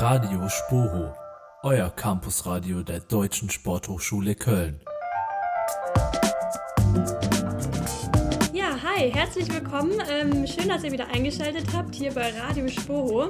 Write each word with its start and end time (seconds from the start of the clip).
Radio 0.00 0.48
Spoho, 0.48 1.12
euer 1.62 1.90
Campusradio 1.90 2.82
der 2.82 3.00
Deutschen 3.00 3.50
Sporthochschule 3.50 4.34
Köln. 4.34 4.80
Ja, 8.50 8.78
hi, 8.82 9.12
herzlich 9.12 9.52
willkommen. 9.52 10.00
Ähm, 10.10 10.46
schön, 10.46 10.70
dass 10.70 10.84
ihr 10.84 10.92
wieder 10.92 11.08
eingeschaltet 11.08 11.66
habt 11.76 11.94
hier 11.94 12.14
bei 12.14 12.32
Radio 12.32 12.66
Spoho. 12.68 13.28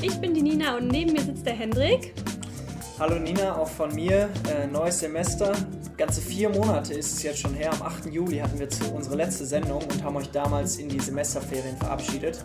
Ich 0.00 0.16
bin 0.20 0.32
die 0.32 0.42
Nina 0.42 0.76
und 0.76 0.86
neben 0.86 1.10
mir 1.10 1.22
sitzt 1.22 1.44
der 1.44 1.54
Hendrik. 1.54 2.14
Hallo 3.00 3.18
Nina, 3.18 3.56
auch 3.56 3.66
von 3.66 3.92
mir. 3.92 4.28
Äh, 4.48 4.68
neues 4.68 5.00
Semester. 5.00 5.52
Ganze 5.96 6.20
vier 6.20 6.50
Monate 6.50 6.94
ist 6.94 7.14
es 7.14 7.22
jetzt 7.24 7.40
schon 7.40 7.54
her. 7.54 7.72
Am 7.72 7.82
8. 7.82 8.06
Juli 8.06 8.38
hatten 8.38 8.60
wir 8.60 8.70
zu 8.70 8.94
unsere 8.94 9.16
letzte 9.16 9.44
Sendung 9.44 9.82
und 9.82 10.04
haben 10.04 10.14
euch 10.14 10.30
damals 10.30 10.76
in 10.76 10.88
die 10.88 11.00
Semesterferien 11.00 11.76
verabschiedet. 11.78 12.44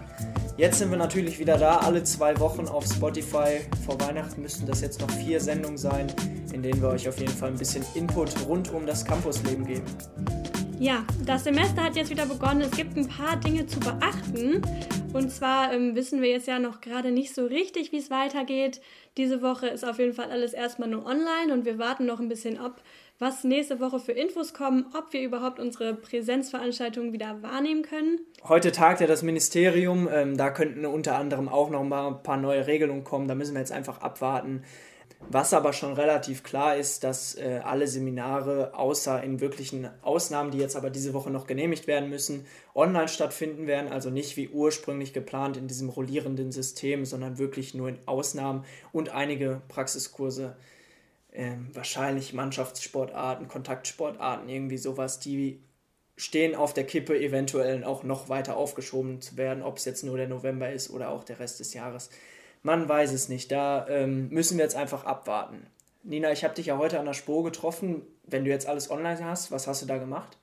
Jetzt 0.58 0.80
sind 0.80 0.90
wir 0.90 0.98
natürlich 0.98 1.38
wieder 1.38 1.56
da, 1.56 1.78
alle 1.78 2.04
zwei 2.04 2.40
Wochen 2.40 2.68
auf 2.68 2.84
Spotify. 2.84 3.60
Vor 3.86 4.02
Weihnachten 4.02 4.42
müssten 4.42 4.66
das 4.66 4.82
jetzt 4.82 5.00
noch 5.00 5.12
vier 5.12 5.40
Sendungen 5.40 5.78
sein, 5.78 6.08
in 6.52 6.64
denen 6.64 6.82
wir 6.82 6.90
euch 6.90 7.08
auf 7.08 7.20
jeden 7.20 7.32
Fall 7.32 7.50
ein 7.50 7.58
bisschen 7.60 7.86
Input 7.94 8.32
rund 8.48 8.74
um 8.74 8.88
das 8.88 9.06
Campusleben 9.06 9.68
geben. 9.68 9.86
Ja, 10.80 11.04
das 11.26 11.44
Semester 11.44 11.84
hat 11.84 11.96
jetzt 11.96 12.12
wieder 12.12 12.28
begonnen. 12.28 12.62
Es 12.62 12.70
gibt 12.70 12.96
ein 12.98 13.08
paar 13.08 13.36
Dinge 13.38 13.66
zu 13.66 13.80
beachten. 13.80 14.62
Und 15.12 15.32
zwar 15.32 15.74
ähm, 15.74 15.96
wissen 15.96 16.22
wir 16.22 16.30
jetzt 16.30 16.48
ja 16.48 16.60
noch 16.60 16.82
gerade 16.82 17.10
nicht 17.10 17.34
so 17.34 17.48
richtig, 17.48 17.92
wie 17.92 17.98
es 17.98 18.12
weitergeht. 18.12 18.80
Diese 19.18 19.42
Woche 19.42 19.68
ist 19.68 19.84
auf 19.84 19.98
jeden 19.98 20.14
Fall 20.14 20.30
alles 20.30 20.54
erstmal 20.54 20.88
nur 20.88 21.08
online 21.08 21.52
und 21.52 21.66
wir 21.66 21.80
warten 21.80 22.06
noch 22.06 22.20
ein 22.20 22.30
bisschen 22.30 22.60
ab, 22.60 22.82
was 23.18 23.44
nächste 23.44 23.80
Woche 23.80 24.00
für 24.00 24.12
Infos 24.12 24.54
kommen, 24.54 24.86
ob 24.96 25.12
wir 25.14 25.22
überhaupt 25.22 25.60
unsere 25.60 25.96
Präsenzveranstaltungen 25.96 27.12
wieder 27.12 27.42
wahrnehmen 27.42 27.82
können. 27.82 28.20
Heute 28.48 28.72
tagt 28.72 29.02
ja 29.02 29.08
das 29.08 29.24
Ministerium, 29.24 30.08
ähm, 30.12 30.38
da 30.38 30.52
könnten 30.52 30.86
unter 30.86 31.18
anderem 31.18 31.50
auch 31.50 31.72
noch 31.72 31.84
mal 31.84 32.10
ein 32.10 32.22
paar 32.22 32.38
neue 32.38 32.68
Regelungen 32.68 33.04
kommen, 33.04 33.28
da 33.28 33.34
müssen 33.34 33.56
wir 33.56 33.62
jetzt 33.62 33.72
einfach 33.72 34.02
abwarten. 34.02 34.64
Was 35.30 35.54
aber 35.54 35.74
schon 35.74 35.94
relativ 35.94 36.44
klar 36.44 36.78
ist, 36.78 37.04
dass 37.04 37.36
äh, 37.36 37.60
alle 37.64 37.88
Seminare, 37.88 38.74
außer 38.76 39.22
in 39.24 39.42
wirklichen 39.42 39.90
Ausnahmen, 40.02 40.52
die 40.52 40.60
jetzt 40.60 40.76
aber 40.76 40.90
diese 40.90 41.14
Woche 41.14 41.32
noch 41.32 41.48
genehmigt 41.48 41.88
werden 41.88 42.10
müssen, 42.10 42.46
online 42.76 43.10
stattfinden 43.10 43.68
werden. 43.68 43.92
Also 43.92 44.10
nicht 44.10 44.38
wie 44.38 44.48
ursprünglich 44.48 45.14
geplant 45.14 45.58
in 45.58 45.68
diesem 45.68 45.90
rollierenden 45.90 46.52
System, 46.52 47.04
sondern 47.04 47.40
wirklich 47.40 47.74
nur 47.74 47.90
in 47.90 48.00
Ausnahmen 48.06 48.64
und 48.94 49.10
einige 49.10 49.62
Praxiskurse 49.68 50.56
ähm, 51.34 51.70
wahrscheinlich 51.74 52.34
Mannschaftssportarten, 52.34 53.48
Kontaktsportarten, 53.48 54.48
irgendwie 54.48 54.78
sowas, 54.78 55.20
die 55.20 55.62
stehen 56.16 56.56
auf 56.56 56.74
der 56.74 56.86
Kippe, 56.86 57.20
eventuell 57.20 57.84
auch 57.84 58.04
noch 58.04 58.30
weiter 58.30 58.58
aufgeschoben 58.58 59.22
zu 59.22 59.38
werden, 59.38 59.62
ob 59.62 59.78
es 59.78 59.86
jetzt 59.86 60.04
nur 60.04 60.18
der 60.18 60.28
November 60.28 60.72
ist 60.72 60.90
oder 60.90 61.10
auch 61.10 61.24
der 61.24 61.40
Rest 61.40 61.60
des 61.60 61.74
Jahres. 61.74 62.10
Man 62.64 62.88
weiß 62.88 63.14
es 63.14 63.30
nicht. 63.30 63.52
Da 63.52 63.88
ähm, 63.88 64.30
müssen 64.30 64.58
wir 64.58 64.64
jetzt 64.64 64.76
einfach 64.76 65.06
abwarten. 65.06 65.68
Nina, 66.04 66.32
ich 66.32 66.44
habe 66.44 66.54
dich 66.56 66.68
ja 66.68 66.78
heute 66.78 67.00
an 67.00 67.06
der 67.06 67.14
Spur 67.14 67.44
getroffen. 67.44 68.02
Wenn 68.24 68.46
du 68.46 68.50
jetzt 68.50 68.68
alles 68.68 68.90
online 68.90 69.24
hast, 69.24 69.52
was 69.52 69.68
hast 69.68 69.82
du 69.82 69.86
da 69.86 69.98
gemacht? 69.98 70.38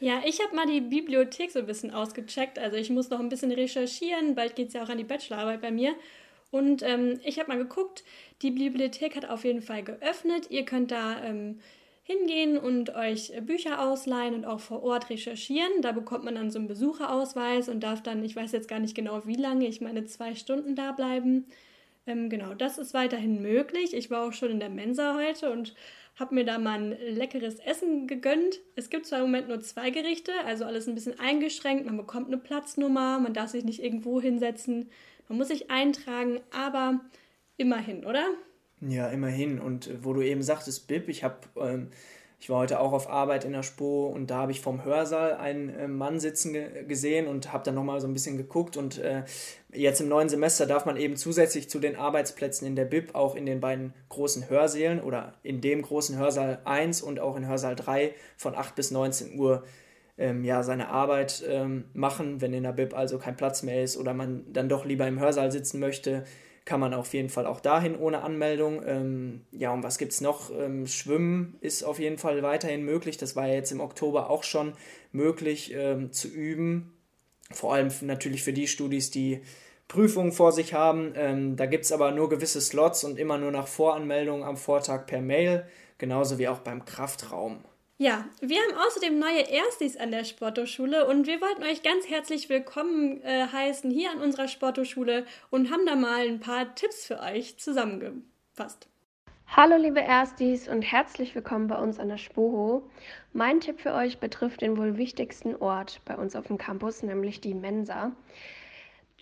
Ja, 0.00 0.22
ich 0.24 0.42
habe 0.42 0.54
mal 0.54 0.66
die 0.66 0.80
Bibliothek 0.80 1.50
so 1.50 1.60
ein 1.60 1.66
bisschen 1.66 1.92
ausgecheckt. 1.92 2.58
Also 2.58 2.76
ich 2.76 2.90
muss 2.90 3.10
noch 3.10 3.20
ein 3.20 3.28
bisschen 3.28 3.52
recherchieren. 3.52 4.34
Bald 4.34 4.56
geht 4.56 4.68
es 4.68 4.74
ja 4.74 4.84
auch 4.84 4.88
an 4.88 4.98
die 4.98 5.04
Bachelorarbeit 5.04 5.60
bei 5.60 5.70
mir. 5.70 5.94
Und 6.50 6.82
ähm, 6.82 7.20
ich 7.24 7.38
habe 7.38 7.48
mal 7.48 7.58
geguckt, 7.58 8.04
die 8.42 8.50
Bibliothek 8.50 9.16
hat 9.16 9.28
auf 9.28 9.44
jeden 9.44 9.62
Fall 9.62 9.82
geöffnet. 9.82 10.50
Ihr 10.50 10.64
könnt 10.64 10.90
da 10.90 11.22
ähm, 11.24 11.60
hingehen 12.04 12.58
und 12.58 12.94
euch 12.94 13.32
Bücher 13.42 13.80
ausleihen 13.80 14.34
und 14.34 14.44
auch 14.44 14.60
vor 14.60 14.82
Ort 14.84 15.10
recherchieren. 15.10 15.82
Da 15.82 15.90
bekommt 15.92 16.24
man 16.24 16.36
dann 16.36 16.50
so 16.50 16.58
einen 16.58 16.68
Besucherausweis 16.68 17.68
und 17.68 17.80
darf 17.80 18.02
dann, 18.02 18.24
ich 18.24 18.36
weiß 18.36 18.52
jetzt 18.52 18.68
gar 18.68 18.78
nicht 18.78 18.94
genau 18.94 19.26
wie 19.26 19.34
lange, 19.34 19.66
ich 19.66 19.80
meine 19.80 20.04
zwei 20.04 20.34
Stunden 20.34 20.76
da 20.76 20.92
bleiben. 20.92 21.46
Ähm, 22.06 22.28
genau, 22.28 22.54
das 22.54 22.78
ist 22.78 22.94
weiterhin 22.94 23.42
möglich. 23.42 23.94
Ich 23.94 24.10
war 24.10 24.28
auch 24.28 24.32
schon 24.32 24.50
in 24.50 24.60
der 24.60 24.68
Mensa 24.68 25.16
heute 25.16 25.50
und 25.50 25.74
habe 26.16 26.36
mir 26.36 26.44
da 26.44 26.58
mal 26.58 26.78
ein 26.78 26.96
leckeres 27.16 27.58
Essen 27.58 28.06
gegönnt. 28.06 28.60
Es 28.76 28.90
gibt 28.90 29.06
zwar 29.06 29.18
im 29.18 29.24
Moment 29.24 29.48
nur 29.48 29.60
zwei 29.60 29.90
Gerichte, 29.90 30.32
also 30.46 30.64
alles 30.64 30.86
ein 30.86 30.94
bisschen 30.94 31.18
eingeschränkt. 31.18 31.86
Man 31.86 31.96
bekommt 31.96 32.28
eine 32.28 32.38
Platznummer, 32.38 33.18
man 33.18 33.34
darf 33.34 33.50
sich 33.50 33.64
nicht 33.64 33.82
irgendwo 33.82 34.20
hinsetzen, 34.20 34.90
man 35.28 35.38
muss 35.38 35.48
sich 35.48 35.70
eintragen, 35.70 36.40
aber 36.52 37.00
Immerhin, 37.56 38.04
oder? 38.04 38.26
Ja, 38.86 39.08
immerhin. 39.08 39.60
Und 39.60 39.88
äh, 39.88 40.04
wo 40.04 40.12
du 40.12 40.22
eben 40.22 40.42
sagtest, 40.42 40.86
Bib, 40.86 41.08
ich 41.08 41.24
habe, 41.24 41.36
ähm, 41.56 41.88
ich 42.38 42.50
war 42.50 42.58
heute 42.58 42.80
auch 42.80 42.92
auf 42.92 43.08
Arbeit 43.08 43.44
in 43.44 43.52
der 43.52 43.62
Spo 43.62 44.06
und 44.08 44.30
da 44.30 44.38
habe 44.38 44.52
ich 44.52 44.60
vom 44.60 44.84
Hörsaal 44.84 45.34
einen 45.34 45.70
äh, 45.70 45.88
Mann 45.88 46.20
sitzen 46.20 46.52
ge 46.52 46.84
gesehen 46.84 47.26
und 47.26 47.52
habe 47.52 47.64
dann 47.64 47.74
nochmal 47.74 48.00
so 48.00 48.06
ein 48.06 48.12
bisschen 48.12 48.36
geguckt. 48.36 48.76
Und 48.76 48.98
äh, 48.98 49.22
jetzt 49.72 50.00
im 50.00 50.08
neuen 50.08 50.28
Semester 50.28 50.66
darf 50.66 50.84
man 50.84 50.96
eben 50.96 51.16
zusätzlich 51.16 51.70
zu 51.70 51.78
den 51.78 51.96
Arbeitsplätzen 51.96 52.66
in 52.66 52.76
der 52.76 52.84
Bib 52.84 53.14
auch 53.14 53.36
in 53.36 53.46
den 53.46 53.60
beiden 53.60 53.94
großen 54.10 54.50
Hörsälen 54.50 55.00
oder 55.00 55.34
in 55.42 55.60
dem 55.60 55.82
großen 55.82 56.18
Hörsaal 56.18 56.60
1 56.64 57.00
und 57.02 57.20
auch 57.20 57.36
in 57.36 57.46
Hörsaal 57.46 57.76
3 57.76 58.14
von 58.36 58.54
8 58.54 58.74
bis 58.74 58.90
19 58.90 59.38
Uhr 59.38 59.64
ähm, 60.18 60.44
ja, 60.44 60.62
seine 60.62 60.88
Arbeit 60.90 61.42
ähm, 61.48 61.86
machen, 61.92 62.40
wenn 62.40 62.52
in 62.52 62.62
der 62.62 62.72
Bib 62.72 62.94
also 62.94 63.18
kein 63.18 63.36
Platz 63.36 63.62
mehr 63.62 63.82
ist 63.82 63.96
oder 63.96 64.14
man 64.14 64.44
dann 64.52 64.68
doch 64.68 64.84
lieber 64.84 65.08
im 65.08 65.18
Hörsaal 65.18 65.50
sitzen 65.50 65.80
möchte 65.80 66.24
kann 66.64 66.80
man 66.80 66.94
auf 66.94 67.12
jeden 67.12 67.28
Fall 67.28 67.46
auch 67.46 67.60
dahin 67.60 67.96
ohne 67.96 68.22
Anmeldung. 68.22 68.82
Ähm, 68.86 69.42
ja, 69.50 69.72
und 69.72 69.82
was 69.82 69.98
gibt 69.98 70.12
es 70.12 70.20
noch? 70.20 70.50
Ähm, 70.50 70.86
Schwimmen 70.86 71.56
ist 71.60 71.82
auf 71.82 71.98
jeden 71.98 72.16
Fall 72.16 72.42
weiterhin 72.42 72.84
möglich. 72.84 73.18
Das 73.18 73.36
war 73.36 73.46
ja 73.46 73.54
jetzt 73.54 73.72
im 73.72 73.80
Oktober 73.80 74.30
auch 74.30 74.44
schon 74.44 74.72
möglich 75.12 75.74
ähm, 75.74 76.12
zu 76.12 76.28
üben. 76.28 76.94
Vor 77.50 77.74
allem 77.74 77.90
natürlich 78.00 78.42
für 78.42 78.54
die 78.54 78.66
Studis, 78.66 79.10
die 79.10 79.42
Prüfungen 79.88 80.32
vor 80.32 80.52
sich 80.52 80.72
haben. 80.72 81.12
Ähm, 81.16 81.56
da 81.56 81.66
gibt 81.66 81.84
es 81.84 81.92
aber 81.92 82.10
nur 82.12 82.30
gewisse 82.30 82.60
Slots 82.60 83.04
und 83.04 83.18
immer 83.18 83.36
nur 83.36 83.50
nach 83.50 83.68
Voranmeldung 83.68 84.42
am 84.42 84.56
Vortag 84.56 85.06
per 85.06 85.20
Mail, 85.20 85.66
genauso 85.98 86.38
wie 86.38 86.48
auch 86.48 86.60
beim 86.60 86.86
Kraftraum. 86.86 87.58
Ja, 87.96 88.24
wir 88.40 88.56
haben 88.56 88.76
außerdem 88.88 89.20
neue 89.20 89.48
Erstis 89.48 89.96
an 89.96 90.10
der 90.10 90.24
Sporthochschule 90.24 91.06
und 91.06 91.28
wir 91.28 91.40
wollten 91.40 91.62
euch 91.62 91.84
ganz 91.84 92.08
herzlich 92.08 92.48
willkommen 92.48 93.22
äh, 93.22 93.46
heißen 93.46 93.88
hier 93.88 94.10
an 94.10 94.18
unserer 94.18 94.48
Sporthochschule 94.48 95.24
und 95.50 95.70
haben 95.70 95.86
da 95.86 95.94
mal 95.94 96.26
ein 96.26 96.40
paar 96.40 96.74
Tipps 96.74 97.06
für 97.06 97.20
euch 97.20 97.56
zusammengefasst. 97.56 98.88
Hallo 99.46 99.76
liebe 99.76 100.00
Erstis 100.00 100.66
und 100.66 100.82
herzlich 100.82 101.36
willkommen 101.36 101.68
bei 101.68 101.76
uns 101.76 102.00
an 102.00 102.08
der 102.08 102.18
Spoho. 102.18 102.90
Mein 103.32 103.60
Tipp 103.60 103.80
für 103.80 103.94
euch 103.94 104.18
betrifft 104.18 104.62
den 104.62 104.76
wohl 104.76 104.96
wichtigsten 104.96 105.54
Ort 105.54 106.00
bei 106.04 106.16
uns 106.16 106.34
auf 106.34 106.48
dem 106.48 106.58
Campus, 106.58 107.04
nämlich 107.04 107.40
die 107.40 107.54
Mensa. 107.54 108.10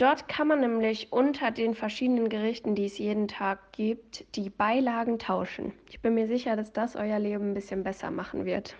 Dort 0.02 0.26
kann 0.26 0.48
man 0.48 0.58
nämlich 0.58 1.12
unter 1.12 1.52
den 1.52 1.76
verschiedenen 1.76 2.28
Gerichten, 2.28 2.74
die 2.74 2.86
es 2.86 2.98
jeden 2.98 3.28
Tag 3.28 3.70
gibt, 3.70 4.24
die 4.34 4.50
Beilagen 4.50 5.20
tauschen. 5.20 5.72
Ich 5.90 6.00
bin 6.00 6.14
mir 6.14 6.26
sicher, 6.26 6.56
dass 6.56 6.72
das 6.72 6.96
euer 6.96 7.20
Leben 7.20 7.50
ein 7.50 7.54
bisschen 7.54 7.84
besser 7.84 8.10
machen 8.10 8.44
wird. 8.44 8.74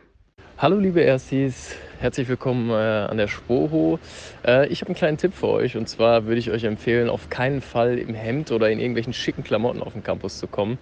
Hallo 0.58 0.76
liebe 0.76 1.00
Erstis, 1.00 1.76
herzlich 2.00 2.26
willkommen 2.26 2.70
äh, 2.70 2.72
an 2.72 3.18
der 3.18 3.28
Spoho. 3.28 4.00
Äh, 4.44 4.66
ich 4.66 4.80
habe 4.80 4.88
einen 4.88 4.96
kleinen 4.96 5.16
Tipp 5.16 5.32
für 5.32 5.46
euch 5.46 5.76
und 5.76 5.88
zwar 5.88 6.24
würde 6.24 6.40
ich 6.40 6.50
euch 6.50 6.64
empfehlen, 6.64 7.08
auf 7.08 7.30
keinen 7.30 7.60
Fall 7.60 7.98
im 7.98 8.14
Hemd 8.14 8.50
oder 8.50 8.68
in 8.72 8.80
irgendwelchen 8.80 9.12
schicken 9.12 9.44
Klamotten 9.44 9.80
auf 9.80 9.92
den 9.92 10.02
Campus 10.02 10.38
zu 10.38 10.48
kommen. 10.48 10.76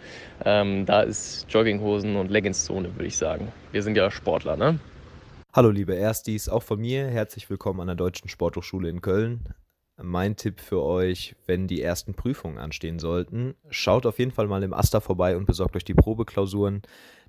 Ähm, 0.46 0.86
da 0.86 1.02
ist 1.02 1.44
Jogginghosen 1.50 2.16
und 2.16 2.30
Leggingszone, 2.30 2.94
würde 2.94 3.06
ich 3.06 3.18
sagen. 3.18 3.52
Wir 3.72 3.82
sind 3.82 3.94
ja 3.94 4.10
Sportler, 4.10 4.56
ne? 4.56 4.78
Hallo 5.52 5.68
liebe 5.68 5.94
Erstis, 5.94 6.48
auch 6.48 6.62
von 6.62 6.80
mir 6.80 7.08
herzlich 7.08 7.50
willkommen 7.50 7.80
an 7.80 7.88
der 7.88 7.96
Deutschen 7.96 8.30
Sporthochschule 8.30 8.88
in 8.88 9.02
Köln. 9.02 9.44
Mein 10.02 10.36
Tipp 10.36 10.60
für 10.60 10.82
euch, 10.82 11.36
wenn 11.46 11.66
die 11.66 11.82
ersten 11.82 12.14
Prüfungen 12.14 12.56
anstehen 12.58 12.98
sollten, 12.98 13.54
schaut 13.68 14.06
auf 14.06 14.18
jeden 14.18 14.30
Fall 14.30 14.46
mal 14.46 14.62
im 14.62 14.72
Aster 14.72 15.00
vorbei 15.00 15.36
und 15.36 15.46
besorgt 15.46 15.76
euch 15.76 15.84
die 15.84 15.94
Probeklausuren. 15.94 16.82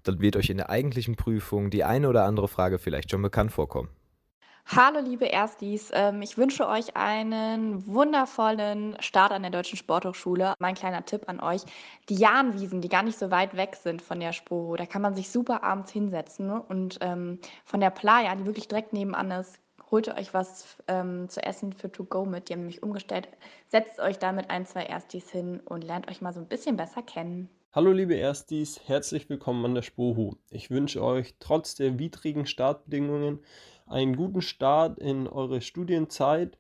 Dann 0.04 0.22
wird 0.22 0.38
euch 0.38 0.50
in 0.50 0.58
der 0.58 0.70
eigentlichen 0.70 1.16
Prüfung 1.16 1.70
die 1.70 1.84
eine 1.84 2.08
oder 2.08 2.24
andere 2.24 2.48
Frage 2.48 2.80
vielleicht 2.80 3.12
schon 3.12 3.22
bekannt 3.22 3.52
vorkommen. 3.52 3.90
Hallo 4.68 5.00
liebe 5.02 5.26
Erstis, 5.26 5.90
ähm, 5.92 6.22
ich 6.22 6.38
wünsche 6.38 6.68
euch 6.68 6.96
einen 6.96 7.86
wundervollen 7.88 8.96
Start 9.02 9.32
an 9.32 9.42
der 9.42 9.52
Deutschen 9.52 9.78
Sporthochschule. 9.78 10.54
Mein 10.60 10.76
kleiner 10.76 11.04
Tipp 11.04 11.24
an 11.28 11.42
euch, 11.42 11.64
die 12.08 12.16
Jahnwiesen, 12.16 12.80
die 12.80 12.88
gar 12.88 13.04
nicht 13.04 13.18
so 13.18 13.32
weit 13.32 13.58
weg 13.58 13.76
sind 13.76 14.02
von 14.02 14.20
der 14.20 14.32
Sporo, 14.32 14.78
da 14.78 14.86
kann 14.86 15.02
man 15.02 15.16
sich 15.16 15.30
super 15.30 15.64
abends 15.64 15.92
hinsetzen 15.92 16.52
und 16.52 17.00
ähm, 17.02 17.40
von 17.66 17.82
der 17.82 17.90
Playa, 17.90 18.36
die 18.36 18.46
wirklich 18.46 18.68
direkt 18.68 18.94
nebenan 18.94 19.32
ist, 19.32 19.60
holt 19.92 20.08
euch 20.08 20.34
was 20.34 20.78
ähm, 20.88 21.30
zu 21.30 21.44
essen 21.44 21.74
für 21.74 21.92
To 21.92 22.06
Go 22.06 22.26
mit. 22.26 22.50
Die 22.50 22.54
haben 22.54 22.62
nämlich 22.62 22.82
umgestellt. 22.82 23.28
Setzt 23.68 24.00
euch 24.00 24.18
da 24.18 24.32
mit 24.32 24.50
ein, 24.50 24.66
zwei 24.66 24.84
Erstis 24.84 25.30
hin 25.30 25.60
und 25.66 25.84
lernt 25.84 26.10
euch 26.10 26.22
mal 26.22 26.34
so 26.34 26.40
ein 26.40 26.48
bisschen 26.48 26.78
besser 26.78 27.04
kennen. 27.04 27.50
Hallo 27.74 27.92
liebe 27.92 28.16
Erstis, 28.16 28.82
herzlich 28.86 29.30
willkommen 29.30 29.64
an 29.64 29.76
der 29.76 29.82
Spohu. 29.82 30.36
Ich 30.50 30.72
wünsche 30.72 31.04
euch 31.04 31.36
trotz 31.40 31.76
der 31.76 32.00
widrigen 32.00 32.46
Startbedingungen 32.46 33.40
einen 33.86 34.16
guten 34.16 34.42
Start 34.42 35.00
in 35.00 35.28
eure 35.28 35.62
Studienzeit 35.62 36.58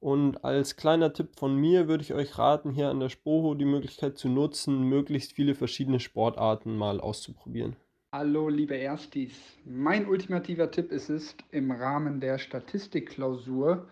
und 0.00 0.44
als 0.44 0.76
kleiner 0.76 1.12
Tipp 1.12 1.38
von 1.38 1.56
mir 1.56 1.88
würde 1.88 2.02
ich 2.02 2.14
euch 2.14 2.38
raten, 2.38 2.72
hier 2.72 2.88
an 2.88 3.00
der 3.00 3.10
Spoho 3.10 3.54
die 3.54 3.66
Möglichkeit 3.66 4.18
zu 4.18 4.28
nutzen, 4.28 4.82
möglichst 4.82 5.32
viele 5.32 5.54
verschiedene 5.54 6.00
Sportarten 6.00 6.76
mal 6.76 7.00
auszuprobieren. 7.00 7.76
Hallo 8.12 8.48
liebe 8.48 8.74
Erstis, 8.74 9.30
mein 9.64 10.08
ultimativer 10.08 10.72
Tipp 10.72 10.90
ist 10.90 11.10
es, 11.10 11.36
im 11.52 11.70
Rahmen 11.70 12.18
der 12.18 12.38
Statistikklausur, 12.38 13.86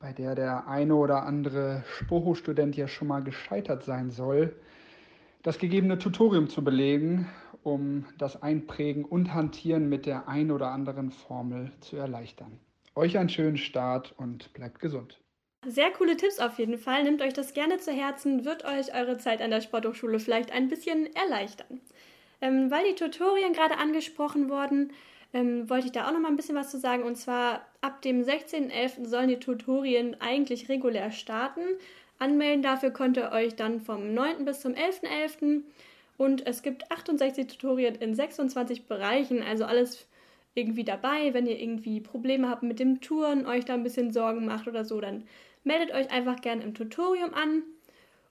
bei 0.00 0.12
der 0.12 0.34
der 0.34 0.66
eine 0.66 0.96
oder 0.96 1.22
andere 1.22 1.84
Spoho-Student 1.86 2.76
ja 2.76 2.88
schon 2.88 3.06
mal 3.06 3.22
gescheitert 3.22 3.84
sein 3.84 4.10
soll, 4.10 4.56
das 5.44 5.60
gegebene 5.60 6.00
Tutorium 6.00 6.48
zu 6.48 6.64
belegen, 6.64 7.28
um 7.62 8.06
das 8.18 8.42
Einprägen 8.42 9.04
und 9.04 9.32
Hantieren 9.32 9.88
mit 9.88 10.06
der 10.06 10.26
ein 10.26 10.50
oder 10.50 10.72
anderen 10.72 11.12
Formel 11.12 11.70
zu 11.78 11.96
erleichtern. 11.96 12.58
Euch 12.96 13.18
einen 13.18 13.28
schönen 13.28 13.56
Start 13.56 14.12
und 14.16 14.52
bleibt 14.52 14.80
gesund. 14.80 15.20
Sehr 15.64 15.92
coole 15.92 16.16
Tipps 16.16 16.40
auf 16.40 16.58
jeden 16.58 16.76
Fall. 16.76 17.04
Nehmt 17.04 17.22
euch 17.22 17.34
das 17.34 17.54
gerne 17.54 17.78
zu 17.78 17.92
Herzen, 17.92 18.44
wird 18.44 18.64
euch 18.64 18.92
eure 18.96 19.16
Zeit 19.16 19.40
an 19.40 19.52
der 19.52 19.60
Sporthochschule 19.60 20.18
vielleicht 20.18 20.50
ein 20.50 20.66
bisschen 20.66 21.06
erleichtern. 21.14 21.80
Ähm, 22.40 22.70
weil 22.70 22.84
die 22.88 22.94
Tutorien 22.94 23.52
gerade 23.52 23.78
angesprochen 23.78 24.48
wurden, 24.48 24.92
ähm, 25.32 25.68
wollte 25.68 25.86
ich 25.86 25.92
da 25.92 26.06
auch 26.06 26.12
noch 26.12 26.20
mal 26.20 26.28
ein 26.28 26.36
bisschen 26.36 26.56
was 26.56 26.70
zu 26.70 26.78
sagen. 26.78 27.02
Und 27.02 27.16
zwar 27.16 27.66
ab 27.80 28.02
dem 28.02 28.22
16.11. 28.22 29.06
sollen 29.06 29.28
die 29.28 29.40
Tutorien 29.40 30.16
eigentlich 30.20 30.68
regulär 30.68 31.10
starten. 31.10 31.62
Anmelden 32.18 32.62
dafür 32.62 32.90
könnt 32.90 33.16
ihr 33.16 33.32
euch 33.32 33.54
dann 33.54 33.80
vom 33.80 34.14
9. 34.14 34.44
bis 34.44 34.60
zum 34.60 34.72
11.11. 34.72 35.02
.11. 35.02 35.62
Und 36.16 36.46
es 36.46 36.62
gibt 36.62 36.90
68 36.90 37.46
Tutorien 37.46 37.94
in 37.94 38.14
26 38.14 38.86
Bereichen, 38.86 39.40
also 39.42 39.64
alles 39.64 40.06
irgendwie 40.54 40.82
dabei. 40.82 41.32
Wenn 41.32 41.46
ihr 41.46 41.60
irgendwie 41.60 42.00
Probleme 42.00 42.48
habt 42.48 42.64
mit 42.64 42.80
dem 42.80 43.00
Touren, 43.00 43.46
euch 43.46 43.64
da 43.64 43.74
ein 43.74 43.84
bisschen 43.84 44.12
Sorgen 44.12 44.44
macht 44.44 44.66
oder 44.66 44.84
so, 44.84 45.00
dann 45.00 45.22
meldet 45.62 45.94
euch 45.94 46.10
einfach 46.10 46.40
gerne 46.40 46.64
im 46.64 46.74
Tutorium 46.74 47.34
an 47.34 47.62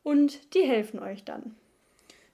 und 0.03 0.53
die 0.53 0.63
helfen 0.63 0.99
euch 0.99 1.23
dann. 1.23 1.55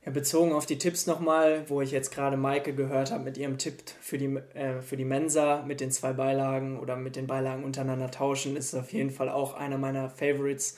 Ja, 0.05 0.11
bezogen 0.11 0.51
auf 0.51 0.65
die 0.65 0.77
Tipps 0.77 1.07
nochmal, 1.07 1.63
wo 1.69 1.81
ich 1.81 1.91
jetzt 1.91 2.11
gerade 2.11 2.35
Maike 2.35 2.73
gehört 2.73 3.11
habe 3.11 3.23
mit 3.23 3.37
ihrem 3.37 3.57
Tipp 3.57 3.75
für 4.01 4.17
die, 4.17 4.35
äh, 4.53 4.81
für 4.81 4.97
die 4.97 5.05
Mensa 5.05 5.63
mit 5.65 5.79
den 5.79 5.91
zwei 5.91 6.11
Beilagen 6.11 6.77
oder 6.77 6.97
mit 6.97 7.15
den 7.15 7.25
Beilagen 7.25 7.63
untereinander 7.63 8.11
tauschen, 8.11 8.57
ist 8.57 8.73
auf 8.75 8.91
jeden 8.91 9.11
Fall 9.11 9.29
auch 9.29 9.53
einer 9.53 9.77
meiner 9.77 10.09
Favorites. 10.09 10.77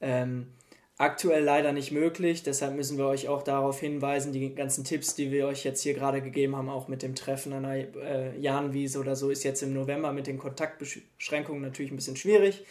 Ähm, 0.00 0.48
aktuell 0.98 1.44
leider 1.44 1.72
nicht 1.72 1.92
möglich, 1.92 2.42
deshalb 2.42 2.74
müssen 2.74 2.98
wir 2.98 3.06
euch 3.06 3.28
auch 3.28 3.44
darauf 3.44 3.78
hinweisen, 3.78 4.32
die 4.32 4.54
ganzen 4.56 4.82
Tipps, 4.82 5.14
die 5.14 5.30
wir 5.30 5.46
euch 5.46 5.64
jetzt 5.64 5.82
hier 5.82 5.94
gerade 5.94 6.20
gegeben 6.20 6.56
haben, 6.56 6.68
auch 6.68 6.88
mit 6.88 7.02
dem 7.02 7.14
Treffen 7.14 7.52
an 7.52 7.62
der 7.62 7.94
äh, 7.96 8.38
Jahnwiese 8.40 8.98
oder 8.98 9.14
so, 9.14 9.30
ist 9.30 9.44
jetzt 9.44 9.62
im 9.62 9.72
November 9.72 10.12
mit 10.12 10.26
den 10.26 10.38
Kontaktbeschränkungen 10.38 11.62
natürlich 11.62 11.92
ein 11.92 11.96
bisschen 11.96 12.16
schwierig. 12.16 12.64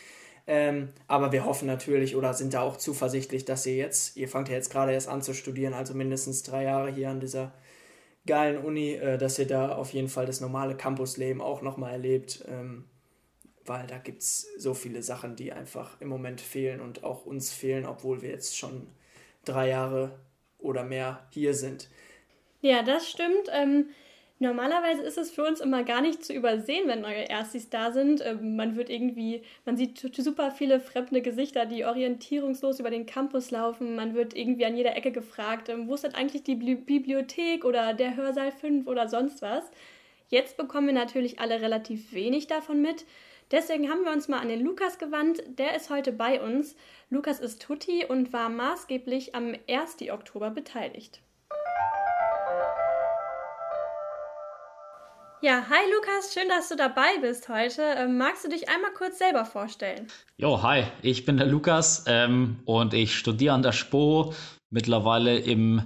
Ähm, 0.45 0.89
aber 1.07 1.31
wir 1.31 1.45
hoffen 1.45 1.67
natürlich 1.67 2.15
oder 2.15 2.33
sind 2.33 2.53
da 2.53 2.61
auch 2.61 2.77
zuversichtlich, 2.77 3.45
dass 3.45 3.65
ihr 3.65 3.75
jetzt, 3.75 4.17
ihr 4.17 4.27
fangt 4.27 4.49
ja 4.49 4.55
jetzt 4.55 4.71
gerade 4.71 4.91
erst 4.91 5.07
an 5.07 5.21
zu 5.21 5.33
studieren, 5.33 5.73
also 5.73 5.93
mindestens 5.93 6.43
drei 6.43 6.63
Jahre 6.63 6.91
hier 6.91 7.09
an 7.09 7.21
dieser 7.21 7.53
geilen 8.25 8.57
Uni, 8.57 8.93
äh, 8.93 9.17
dass 9.17 9.39
ihr 9.39 9.47
da 9.47 9.75
auf 9.75 9.93
jeden 9.93 10.09
Fall 10.09 10.25
das 10.25 10.41
normale 10.41 10.75
Campusleben 10.75 11.41
auch 11.41 11.61
nochmal 11.61 11.93
erlebt, 11.93 12.43
ähm, 12.49 12.85
weil 13.65 13.87
da 13.87 13.97
gibt 13.97 14.21
es 14.21 14.47
so 14.57 14.73
viele 14.73 15.01
Sachen, 15.01 15.37
die 15.37 15.53
einfach 15.53 16.01
im 16.01 16.09
Moment 16.09 16.41
fehlen 16.41 16.81
und 16.81 17.05
auch 17.05 17.25
uns 17.25 17.53
fehlen, 17.53 17.85
obwohl 17.85 18.21
wir 18.21 18.29
jetzt 18.29 18.57
schon 18.57 18.87
drei 19.45 19.69
Jahre 19.69 20.19
oder 20.59 20.83
mehr 20.83 21.25
hier 21.31 21.53
sind. 21.53 21.89
Ja, 22.61 22.83
das 22.83 23.09
stimmt. 23.09 23.49
Ähm, 23.53 23.87
Normalerweise 24.43 25.03
ist 25.03 25.17
es 25.17 25.31
für 25.31 25.45
uns 25.45 25.61
immer 25.61 25.85
gar 25.85 26.01
nicht 26.01 26.25
zu 26.25 26.33
übersehen, 26.33 26.89
wenn 26.89 26.99
neue 26.99 27.29
Erstis 27.29 27.69
da 27.69 27.93
sind. 27.93 28.21
Ähm, 28.25 28.57
man 28.57 28.75
wird 28.75 28.89
irgendwie, 28.89 29.41
man 29.63 29.77
sieht 29.77 29.97
super 29.97 30.51
viele 30.51 30.81
fremde 30.81 31.21
Gesichter, 31.21 31.65
die 31.65 31.85
orientierungslos 31.85 32.81
über 32.81 32.89
den 32.89 33.05
Campus 33.05 33.51
laufen. 33.51 33.95
Man 33.95 34.15
wird 34.15 34.35
irgendwie 34.35 34.65
an 34.65 34.75
jeder 34.75 34.97
Ecke 34.97 35.13
gefragt, 35.13 35.69
ähm, 35.69 35.87
wo 35.87 35.93
ist 35.93 36.03
denn 36.03 36.13
eigentlich 36.13 36.43
die 36.43 36.55
Bibliothek 36.55 37.63
oder 37.63 37.93
der 37.93 38.17
Hörsaal 38.17 38.51
5 38.51 38.85
oder 38.85 39.07
sonst 39.07 39.41
was. 39.41 39.63
Jetzt 40.27 40.57
bekommen 40.57 40.87
wir 40.87 40.93
natürlich 40.93 41.39
alle 41.39 41.61
relativ 41.61 42.11
wenig 42.11 42.47
davon 42.47 42.81
mit. 42.81 43.05
Deswegen 43.49 43.89
haben 43.89 44.03
wir 44.03 44.11
uns 44.11 44.27
mal 44.27 44.39
an 44.39 44.49
den 44.49 44.59
Lukas 44.59 44.97
gewandt. 44.97 45.41
Der 45.57 45.73
ist 45.73 45.89
heute 45.89 46.11
bei 46.11 46.41
uns. 46.41 46.75
Lukas 47.09 47.39
ist 47.39 47.61
Tutti 47.61 48.03
und 48.03 48.33
war 48.33 48.49
maßgeblich 48.49 49.35
am 49.35 49.55
1. 49.69 50.09
Oktober 50.11 50.49
beteiligt. 50.49 51.21
Ja, 55.43 55.65
hi 55.69 55.91
Lukas, 55.93 56.33
schön, 56.33 56.47
dass 56.47 56.69
du 56.69 56.77
dabei 56.77 57.19
bist 57.19 57.49
heute. 57.49 57.81
Ähm, 57.97 58.17
magst 58.17 58.45
du 58.45 58.49
dich 58.49 58.69
einmal 58.69 58.93
kurz 58.93 59.17
selber 59.17 59.43
vorstellen? 59.43 60.07
Jo, 60.37 60.63
hi, 60.63 60.85
ich 61.01 61.25
bin 61.25 61.35
der 61.35 61.47
Lukas 61.47 62.05
ähm, 62.07 62.61
und 62.63 62.93
ich 62.93 63.17
studiere 63.17 63.53
an 63.53 63.61
der 63.61 63.73
SPO 63.73 64.33
mittlerweile 64.69 65.37
im, 65.37 65.81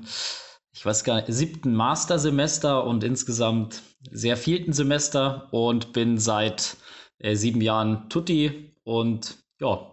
ich 0.75 0.85
weiß 0.85 1.03
gar 1.03 1.15
nicht, 1.15 1.29
siebten 1.29 1.73
Mastersemester 1.73 2.83
und 2.83 3.03
insgesamt 3.03 3.81
sehr 4.11 4.37
vierten 4.37 4.73
Semester 4.73 5.47
und 5.49 5.91
bin 5.91 6.19
seit 6.19 6.77
äh, 7.17 7.33
sieben 7.33 7.61
Jahren 7.61 8.11
Tutti 8.11 8.75
und 8.83 9.39
ja, 9.59 9.91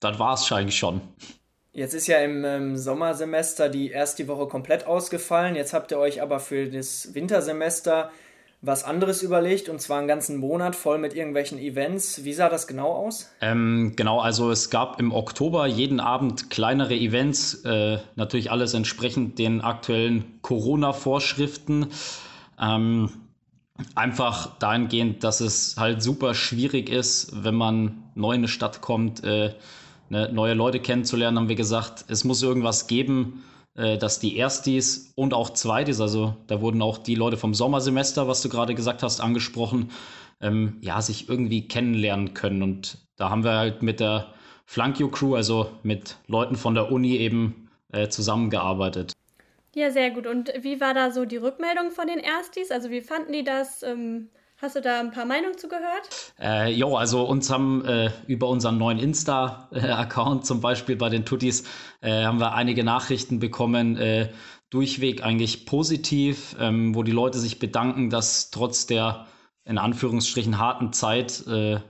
das 0.00 0.18
war 0.18 0.34
es 0.34 0.50
eigentlich 0.50 0.78
schon. 0.78 1.00
Jetzt 1.70 1.94
ist 1.94 2.08
ja 2.08 2.18
im 2.18 2.44
ähm, 2.44 2.76
Sommersemester 2.76 3.68
die 3.68 3.90
erste 3.90 4.26
Woche 4.26 4.48
komplett 4.48 4.84
ausgefallen. 4.84 5.54
Jetzt 5.54 5.74
habt 5.74 5.92
ihr 5.92 5.98
euch 5.98 6.22
aber 6.22 6.40
für 6.40 6.66
das 6.66 7.14
Wintersemester 7.14 8.10
was 8.62 8.84
anderes 8.84 9.22
überlegt 9.22 9.68
und 9.68 9.80
zwar 9.80 9.98
einen 9.98 10.08
ganzen 10.08 10.38
Monat 10.38 10.74
voll 10.74 10.98
mit 10.98 11.14
irgendwelchen 11.14 11.58
Events. 11.58 12.24
Wie 12.24 12.32
sah 12.32 12.48
das 12.48 12.66
genau 12.66 12.92
aus? 12.92 13.30
Ähm, 13.40 13.92
genau, 13.96 14.20
also 14.20 14.50
es 14.50 14.70
gab 14.70 14.98
im 14.98 15.12
Oktober 15.12 15.66
jeden 15.66 16.00
Abend 16.00 16.50
kleinere 16.50 16.94
Events, 16.94 17.64
äh, 17.64 17.98
natürlich 18.16 18.50
alles 18.50 18.74
entsprechend 18.74 19.38
den 19.38 19.60
aktuellen 19.60 20.40
Corona-Vorschriften. 20.42 21.88
Ähm, 22.60 23.10
einfach 23.94 24.58
dahingehend, 24.58 25.22
dass 25.22 25.40
es 25.40 25.76
halt 25.78 26.02
super 26.02 26.34
schwierig 26.34 26.88
ist, 26.88 27.44
wenn 27.44 27.54
man 27.54 28.02
neu 28.14 28.32
in 28.32 28.40
eine 28.40 28.48
Stadt 28.48 28.80
kommt, 28.80 29.22
äh, 29.22 29.54
ne, 30.08 30.30
neue 30.32 30.54
Leute 30.54 30.80
kennenzulernen, 30.80 31.38
haben 31.38 31.48
wir 31.48 31.56
gesagt, 31.56 32.06
es 32.08 32.24
muss 32.24 32.42
irgendwas 32.42 32.86
geben, 32.86 33.44
dass 33.76 34.18
die 34.18 34.36
Erstis 34.36 35.12
und 35.16 35.34
auch 35.34 35.50
Zweitis, 35.50 36.00
also 36.00 36.34
da 36.46 36.60
wurden 36.60 36.80
auch 36.80 36.98
die 36.98 37.14
Leute 37.14 37.36
vom 37.36 37.52
Sommersemester, 37.52 38.26
was 38.26 38.40
du 38.40 38.48
gerade 38.48 38.74
gesagt 38.74 39.02
hast, 39.02 39.20
angesprochen, 39.20 39.90
ähm, 40.40 40.78
ja, 40.80 41.00
sich 41.02 41.28
irgendwie 41.28 41.68
kennenlernen 41.68 42.34
können. 42.34 42.62
Und 42.62 42.98
da 43.16 43.30
haben 43.30 43.44
wir 43.44 43.52
halt 43.52 43.82
mit 43.82 44.00
der 44.00 44.32
Flankio 44.64 45.08
Crew, 45.08 45.34
also 45.34 45.70
mit 45.82 46.16
Leuten 46.26 46.56
von 46.56 46.74
der 46.74 46.90
Uni 46.90 47.16
eben 47.16 47.68
äh, 47.92 48.08
zusammengearbeitet. 48.08 49.12
Ja, 49.74 49.90
sehr 49.90 50.10
gut. 50.10 50.26
Und 50.26 50.52
wie 50.60 50.80
war 50.80 50.94
da 50.94 51.10
so 51.10 51.26
die 51.26 51.36
Rückmeldung 51.36 51.90
von 51.90 52.06
den 52.06 52.18
Erstis? 52.18 52.70
Also 52.70 52.90
wie 52.90 53.02
fanden 53.02 53.32
die 53.32 53.44
das? 53.44 53.82
Ähm 53.82 54.30
Hast 54.58 54.74
du 54.74 54.80
da 54.80 55.00
ein 55.00 55.10
paar 55.10 55.26
Meinungen 55.26 55.58
zu 55.58 55.68
gehört? 55.68 56.32
Äh, 56.40 56.72
jo, 56.72 56.96
also 56.96 57.24
uns 57.24 57.50
haben 57.50 57.84
äh, 57.84 58.10
über 58.26 58.48
unseren 58.48 58.78
neuen 58.78 58.98
Insta-Account 58.98 60.46
zum 60.46 60.62
Beispiel 60.62 60.96
bei 60.96 61.10
den 61.10 61.26
Tuttis 61.26 61.64
äh, 62.00 62.24
haben 62.24 62.40
wir 62.40 62.54
einige 62.54 62.82
Nachrichten 62.82 63.38
bekommen, 63.38 63.98
äh, 63.98 64.30
durchweg 64.70 65.22
eigentlich 65.22 65.66
positiv, 65.66 66.56
ähm, 66.58 66.94
wo 66.94 67.02
die 67.02 67.12
Leute 67.12 67.38
sich 67.38 67.58
bedanken, 67.58 68.08
dass 68.08 68.50
trotz 68.50 68.86
der 68.86 69.26
in 69.66 69.76
Anführungsstrichen 69.76 70.58
harten 70.58 70.94
Zeit 70.94 71.46
äh, 71.46 71.80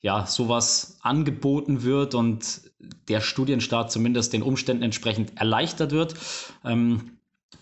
ja 0.00 0.26
sowas 0.26 0.98
angeboten 1.02 1.84
wird 1.84 2.16
und 2.16 2.62
der 3.08 3.20
Studienstart 3.20 3.92
zumindest 3.92 4.32
den 4.32 4.42
Umständen 4.42 4.82
entsprechend 4.82 5.38
erleichtert 5.38 5.92
wird. 5.92 6.14
Ähm, 6.64 7.18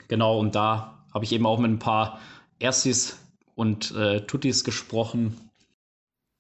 genau, 0.09 0.39
und 0.39 0.55
da 0.55 1.05
habe 1.13 1.27
ich 1.27 1.33
eben 1.33 1.45
auch 1.45 1.59
mit 1.59 1.71
ein 1.71 1.79
paar 1.79 2.21
Erstis 2.59 3.19
und 3.57 3.91
äh, 3.97 4.21
Tuttis 4.21 4.63
gesprochen. 4.63 5.51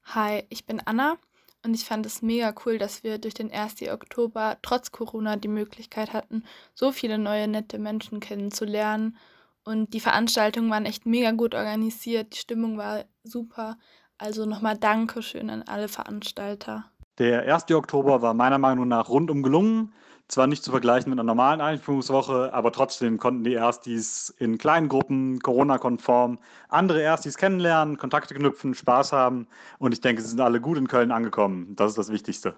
Hi, 0.05 0.45
ich 0.51 0.67
bin 0.67 0.81
Anna 0.85 1.17
und 1.65 1.75
ich 1.75 1.85
fand 1.85 2.07
es 2.07 2.23
mega 2.23 2.55
cool, 2.65 2.79
dass 2.79 3.03
wir 3.03 3.19
durch 3.19 3.35
den 3.35 3.51
1. 3.51 3.83
Oktober 3.91 4.59
trotz 4.63 4.93
Corona 4.93 5.35
die 5.35 5.49
Möglichkeit 5.49 6.13
hatten, 6.13 6.45
so 6.75 6.93
viele 6.93 7.19
neue 7.19 7.49
nette 7.49 7.81
Menschen 7.81 8.21
kennenzulernen. 8.21 9.17
Und 9.65 9.95
die 9.95 10.01
Veranstaltungen 10.01 10.71
waren 10.71 10.87
echt 10.87 11.07
mega 11.07 11.33
gut 11.33 11.57
organisiert, 11.57 12.35
die 12.35 12.39
Stimmung 12.39 12.79
war 12.79 13.05
super. 13.25 13.79
Also 14.19 14.47
nochmal 14.47 14.79
Dankeschön 14.79 15.51
an 15.51 15.63
alle 15.63 15.89
Veranstalter. 15.89 16.85
Der 17.19 17.53
1. 17.53 17.71
Oktober 17.73 18.23
war 18.23 18.35
meiner 18.35 18.59
Meinung 18.59 18.87
nach 18.89 19.09
rundum 19.09 19.43
gelungen. 19.43 19.93
Zwar 20.29 20.49
nicht 20.49 20.65
zu 20.65 20.73
vergleichen 20.73 21.11
mit 21.11 21.21
einer 21.21 21.27
normalen 21.27 21.61
Einführungswoche, 21.61 22.53
aber 22.53 22.73
trotzdem 22.73 23.19
konnten 23.19 23.45
die 23.45 23.55
Erstis 23.55 24.35
in 24.39 24.59
kleinen 24.59 24.89
Gruppen, 24.89 25.39
Corona-konform, 25.39 26.39
andere 26.69 27.01
Erstis 27.01 27.37
kennenlernen, 27.37 27.97
Kontakte 27.97 28.35
knüpfen, 28.35 28.75
Spaß 28.75 29.13
haben 29.13 29.47
und 29.79 29.93
ich 29.93 30.01
denke, 30.01 30.23
sie 30.23 30.29
sind 30.29 30.41
alle 30.41 30.61
gut 30.61 30.79
in 30.79 30.89
Köln 30.89 31.13
angekommen. 31.13 31.77
Das 31.77 31.91
ist 31.91 31.99
das 31.99 32.11
Wichtigste. 32.11 32.57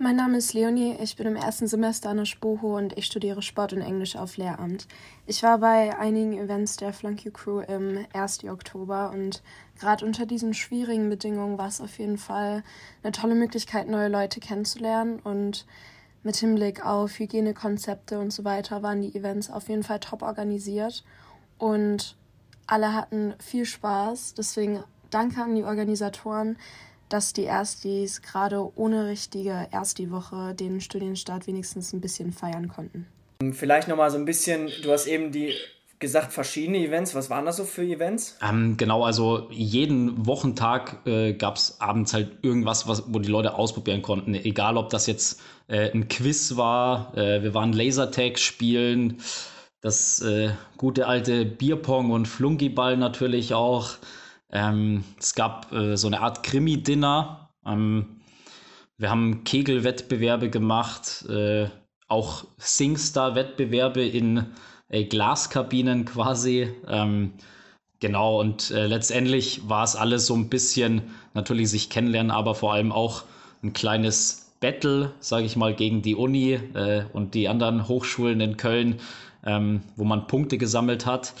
Mein 0.00 0.14
Name 0.14 0.38
ist 0.38 0.52
Leonie, 0.52 0.96
ich 1.02 1.16
bin 1.16 1.26
im 1.26 1.34
ersten 1.34 1.66
Semester 1.66 2.10
an 2.10 2.18
der 2.18 2.24
SPOHO 2.24 2.76
und 2.76 2.96
ich 2.96 3.06
studiere 3.06 3.42
Sport 3.42 3.72
und 3.72 3.80
Englisch 3.80 4.14
auf 4.14 4.36
Lehramt. 4.36 4.86
Ich 5.26 5.42
war 5.42 5.58
bei 5.58 5.98
einigen 5.98 6.34
Events 6.34 6.76
der 6.76 6.92
Flunky 6.92 7.32
Crew 7.32 7.62
im 7.62 8.06
1. 8.12 8.44
Oktober 8.44 9.10
und 9.12 9.42
gerade 9.80 10.06
unter 10.06 10.24
diesen 10.24 10.54
schwierigen 10.54 11.08
Bedingungen 11.08 11.58
war 11.58 11.66
es 11.66 11.80
auf 11.80 11.98
jeden 11.98 12.16
Fall 12.16 12.62
eine 13.02 13.10
tolle 13.10 13.34
Möglichkeit, 13.34 13.88
neue 13.88 14.06
Leute 14.06 14.38
kennenzulernen 14.38 15.18
und 15.18 15.66
mit 16.22 16.36
Hinblick 16.36 16.84
auf 16.84 17.18
Hygienekonzepte 17.18 18.18
und 18.18 18.32
so 18.32 18.44
weiter 18.44 18.82
waren 18.82 19.00
die 19.02 19.14
Events 19.14 19.50
auf 19.50 19.68
jeden 19.68 19.82
Fall 19.82 20.00
top 20.00 20.22
organisiert 20.22 21.04
und 21.58 22.16
alle 22.66 22.94
hatten 22.94 23.34
viel 23.38 23.64
Spaß. 23.64 24.34
Deswegen 24.34 24.82
danke 25.10 25.42
an 25.42 25.54
die 25.54 25.64
Organisatoren, 25.64 26.58
dass 27.08 27.32
die 27.32 27.44
Erstis 27.44 28.22
gerade 28.22 28.70
ohne 28.76 29.06
richtige 29.06 29.68
Ersti-Woche 29.70 30.54
den 30.54 30.80
Studienstart 30.80 31.46
wenigstens 31.46 31.92
ein 31.92 32.00
bisschen 32.00 32.32
feiern 32.32 32.68
konnten. 32.68 33.06
Vielleicht 33.52 33.88
nochmal 33.88 34.10
so 34.10 34.18
ein 34.18 34.24
bisschen, 34.24 34.70
du 34.82 34.92
hast 34.92 35.06
eben 35.06 35.32
die 35.32 35.54
gesagt, 35.98 36.32
verschiedene 36.32 36.78
Events. 36.78 37.14
Was 37.14 37.30
waren 37.30 37.46
das 37.46 37.56
so 37.56 37.64
für 37.64 37.82
Events? 37.82 38.38
Ähm, 38.42 38.76
genau, 38.76 39.04
also 39.04 39.48
jeden 39.50 40.26
Wochentag 40.26 41.06
äh, 41.06 41.34
gab 41.34 41.56
es 41.56 41.80
abends 41.80 42.14
halt 42.14 42.38
irgendwas, 42.42 42.86
was, 42.86 43.04
wo 43.12 43.18
die 43.18 43.28
Leute 43.28 43.54
ausprobieren 43.54 44.02
konnten. 44.02 44.34
Egal, 44.34 44.76
ob 44.76 44.90
das 44.90 45.06
jetzt 45.06 45.40
äh, 45.68 45.90
ein 45.90 46.08
Quiz 46.08 46.56
war, 46.56 47.16
äh, 47.16 47.42
wir 47.42 47.54
waren 47.54 47.72
Lasertag 47.72 48.38
spielen, 48.38 49.20
das 49.80 50.20
äh, 50.22 50.50
gute 50.76 51.06
alte 51.06 51.44
Bierpong 51.44 52.10
und 52.10 52.26
Flunkyball 52.26 52.96
natürlich 52.96 53.54
auch. 53.54 53.90
Ähm, 54.50 55.04
es 55.18 55.34
gab 55.34 55.72
äh, 55.72 55.96
so 55.96 56.06
eine 56.06 56.20
Art 56.20 56.42
Krimi-Dinner. 56.42 57.50
Ähm, 57.66 58.20
wir 58.96 59.10
haben 59.10 59.44
Kegelwettbewerbe 59.44 60.50
gemacht, 60.50 61.24
äh, 61.28 61.68
auch 62.08 62.44
Singstar-Wettbewerbe 62.56 64.04
in 64.04 64.46
äh, 64.88 65.04
Glaskabinen 65.04 66.04
quasi. 66.04 66.68
Ähm, 66.88 67.32
genau, 68.00 68.40
und 68.40 68.70
äh, 68.70 68.86
letztendlich 68.86 69.68
war 69.68 69.84
es 69.84 69.96
alles 69.96 70.26
so 70.26 70.34
ein 70.34 70.48
bisschen 70.48 71.02
natürlich 71.34 71.70
sich 71.70 71.90
kennenlernen, 71.90 72.30
aber 72.30 72.54
vor 72.54 72.72
allem 72.72 72.92
auch 72.92 73.24
ein 73.62 73.72
kleines 73.72 74.52
Battle, 74.60 75.12
sage 75.20 75.46
ich 75.46 75.56
mal, 75.56 75.74
gegen 75.74 76.02
die 76.02 76.14
Uni 76.14 76.54
äh, 76.74 77.04
und 77.12 77.34
die 77.34 77.48
anderen 77.48 77.88
Hochschulen 77.88 78.40
in 78.40 78.56
Köln, 78.56 79.00
ähm, 79.46 79.82
wo 79.96 80.04
man 80.04 80.26
Punkte 80.26 80.58
gesammelt 80.58 81.06
hat. 81.06 81.32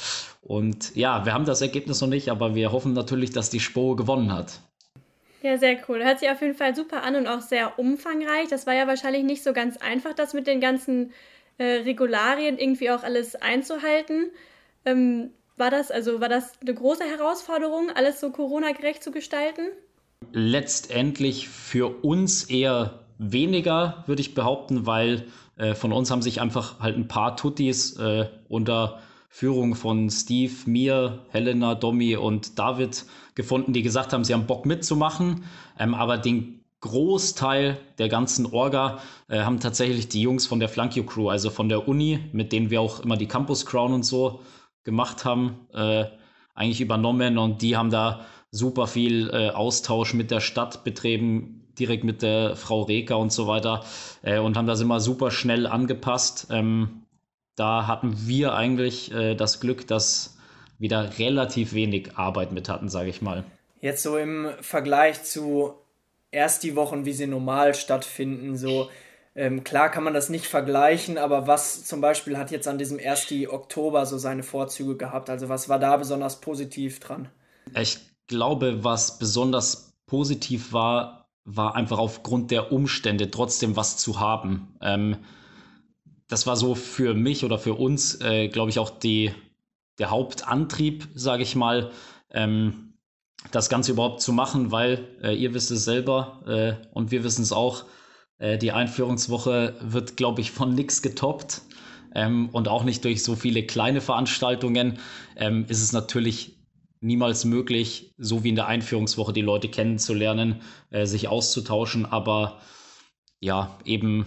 Und 0.42 0.94
ja, 0.94 1.24
wir 1.24 1.34
haben 1.34 1.44
das 1.44 1.60
Ergebnis 1.60 2.00
noch 2.00 2.08
nicht, 2.08 2.30
aber 2.30 2.54
wir 2.54 2.72
hoffen 2.72 2.92
natürlich, 2.92 3.30
dass 3.32 3.50
die 3.50 3.60
Spo 3.60 3.96
gewonnen 3.96 4.32
hat. 4.32 4.60
Ja, 5.42 5.56
sehr 5.56 5.76
cool. 5.88 6.04
Hört 6.04 6.18
sich 6.18 6.30
auf 6.30 6.40
jeden 6.40 6.54
Fall 6.56 6.74
super 6.74 7.02
an 7.02 7.14
und 7.14 7.26
auch 7.26 7.40
sehr 7.40 7.78
umfangreich. 7.78 8.48
Das 8.48 8.66
war 8.66 8.74
ja 8.74 8.86
wahrscheinlich 8.86 9.24
nicht 9.24 9.44
so 9.44 9.52
ganz 9.52 9.76
einfach, 9.76 10.14
das 10.14 10.34
mit 10.34 10.46
den 10.46 10.60
ganzen 10.60 11.12
äh, 11.58 11.64
Regularien 11.64 12.58
irgendwie 12.58 12.90
auch 12.90 13.02
alles 13.02 13.36
einzuhalten. 13.36 14.30
Ähm, 14.84 15.30
war 15.56 15.70
das, 15.70 15.90
also 15.90 16.20
war 16.20 16.28
das 16.28 16.52
eine 16.60 16.74
große 16.74 17.04
Herausforderung, 17.04 17.90
alles 17.94 18.20
so 18.20 18.30
Corona-gerecht 18.30 19.02
zu 19.02 19.10
gestalten? 19.10 19.62
Letztendlich 20.32 21.48
für 21.48 21.88
uns 22.04 22.44
eher 22.44 23.00
weniger, 23.18 24.04
würde 24.06 24.20
ich 24.20 24.34
behaupten, 24.34 24.86
weil 24.86 25.26
äh, 25.56 25.74
von 25.74 25.92
uns 25.92 26.10
haben 26.10 26.22
sich 26.22 26.40
einfach 26.40 26.80
halt 26.80 26.96
ein 26.96 27.08
paar 27.08 27.36
Tuttis 27.36 27.96
äh, 27.98 28.28
unter 28.48 29.00
Führung 29.28 29.74
von 29.74 30.10
Steve, 30.10 30.52
mir, 30.66 31.24
Helena, 31.30 31.74
Domi 31.74 32.16
und 32.16 32.58
David 32.58 33.04
gefunden, 33.34 33.72
die 33.72 33.82
gesagt 33.82 34.12
haben, 34.12 34.24
sie 34.24 34.32
haben 34.32 34.46
Bock 34.46 34.64
mitzumachen. 34.64 35.44
Ähm, 35.78 35.94
aber 35.94 36.18
den 36.18 36.57
Großteil 36.80 37.78
der 37.98 38.08
ganzen 38.08 38.46
Orga 38.46 39.00
äh, 39.28 39.40
haben 39.40 39.60
tatsächlich 39.60 40.08
die 40.08 40.22
Jungs 40.22 40.46
von 40.46 40.60
der 40.60 40.68
Flankio 40.68 41.04
Crew, 41.04 41.28
also 41.28 41.50
von 41.50 41.68
der 41.68 41.88
Uni, 41.88 42.20
mit 42.32 42.52
denen 42.52 42.70
wir 42.70 42.80
auch 42.80 43.00
immer 43.00 43.16
die 43.16 43.26
Campus 43.26 43.66
Crown 43.66 43.92
und 43.92 44.04
so 44.04 44.40
gemacht 44.84 45.24
haben, 45.24 45.66
äh, 45.74 46.04
eigentlich 46.54 46.80
übernommen 46.80 47.38
und 47.38 47.62
die 47.62 47.76
haben 47.76 47.90
da 47.90 48.26
super 48.50 48.86
viel 48.86 49.30
äh, 49.30 49.50
Austausch 49.50 50.14
mit 50.14 50.30
der 50.30 50.40
Stadt 50.40 50.84
betrieben, 50.84 51.68
direkt 51.78 52.04
mit 52.04 52.22
der 52.22 52.56
Frau 52.56 52.82
Reker 52.82 53.18
und 53.18 53.32
so 53.32 53.46
weiter 53.46 53.84
äh, 54.22 54.38
und 54.38 54.56
haben 54.56 54.66
das 54.66 54.80
immer 54.80 55.00
super 55.00 55.30
schnell 55.30 55.66
angepasst. 55.66 56.48
Ähm, 56.50 57.02
da 57.56 57.86
hatten 57.86 58.26
wir 58.26 58.54
eigentlich 58.54 59.12
äh, 59.12 59.34
das 59.34 59.60
Glück, 59.60 59.86
dass 59.86 60.38
wir 60.78 60.88
da 60.88 61.00
relativ 61.00 61.72
wenig 61.72 62.16
Arbeit 62.16 62.52
mit 62.52 62.68
hatten, 62.68 62.88
sage 62.88 63.10
ich 63.10 63.20
mal. 63.20 63.44
Jetzt 63.80 64.02
so 64.02 64.16
im 64.16 64.48
Vergleich 64.60 65.24
zu 65.24 65.74
erst 66.30 66.62
die 66.62 66.76
Wochen, 66.76 67.04
wie 67.04 67.12
sie 67.12 67.26
normal 67.26 67.74
stattfinden, 67.74 68.56
so 68.56 68.88
ähm, 69.34 69.62
klar 69.62 69.88
kann 69.88 70.02
man 70.02 70.14
das 70.14 70.30
nicht 70.30 70.46
vergleichen, 70.46 71.16
aber 71.16 71.46
was 71.46 71.84
zum 71.84 72.00
Beispiel 72.00 72.36
hat 72.36 72.50
jetzt 72.50 72.66
an 72.66 72.76
diesem 72.76 72.98
1. 72.98 73.32
Oktober 73.48 74.04
so 74.04 74.18
seine 74.18 74.42
Vorzüge 74.42 74.96
gehabt? 74.96 75.30
Also 75.30 75.48
was 75.48 75.68
war 75.68 75.78
da 75.78 75.96
besonders 75.96 76.40
positiv 76.40 76.98
dran? 76.98 77.28
Ich 77.78 78.00
glaube, 78.26 78.82
was 78.82 79.18
besonders 79.18 79.94
positiv 80.06 80.72
war, 80.72 81.28
war 81.44 81.76
einfach 81.76 81.98
aufgrund 81.98 82.50
der 82.50 82.72
Umstände 82.72 83.30
trotzdem 83.30 83.76
was 83.76 83.96
zu 83.96 84.18
haben. 84.18 84.74
Ähm, 84.82 85.18
das 86.26 86.46
war 86.48 86.56
so 86.56 86.74
für 86.74 87.14
mich 87.14 87.44
oder 87.44 87.58
für 87.58 87.74
uns, 87.74 88.20
äh, 88.20 88.48
glaube 88.48 88.70
ich, 88.70 88.80
auch 88.80 88.90
die, 88.90 89.32
der 89.98 90.10
Hauptantrieb, 90.10 91.08
sage 91.14 91.44
ich 91.44 91.54
mal, 91.54 91.92
ähm, 92.32 92.87
das 93.50 93.68
Ganze 93.68 93.92
überhaupt 93.92 94.20
zu 94.20 94.32
machen, 94.32 94.72
weil 94.72 95.06
äh, 95.22 95.34
ihr 95.34 95.54
wisst 95.54 95.70
es 95.70 95.84
selber 95.84 96.42
äh, 96.46 96.86
und 96.92 97.10
wir 97.10 97.24
wissen 97.24 97.42
es 97.42 97.52
auch, 97.52 97.84
äh, 98.38 98.58
die 98.58 98.72
Einführungswoche 98.72 99.76
wird, 99.80 100.16
glaube 100.16 100.40
ich, 100.40 100.50
von 100.50 100.74
nichts 100.74 101.02
getoppt. 101.02 101.62
Ähm, 102.14 102.48
und 102.50 102.68
auch 102.68 102.84
nicht 102.84 103.04
durch 103.04 103.22
so 103.22 103.36
viele 103.36 103.64
kleine 103.64 104.00
Veranstaltungen 104.00 104.98
ähm, 105.36 105.66
ist 105.68 105.82
es 105.82 105.92
natürlich 105.92 106.58
niemals 107.00 107.44
möglich, 107.44 108.14
so 108.18 108.44
wie 108.44 108.48
in 108.48 108.56
der 108.56 108.66
Einführungswoche 108.66 109.32
die 109.32 109.42
Leute 109.42 109.68
kennenzulernen, 109.68 110.62
äh, 110.90 111.06
sich 111.06 111.28
auszutauschen, 111.28 112.06
aber 112.06 112.60
ja, 113.40 113.78
eben 113.84 114.26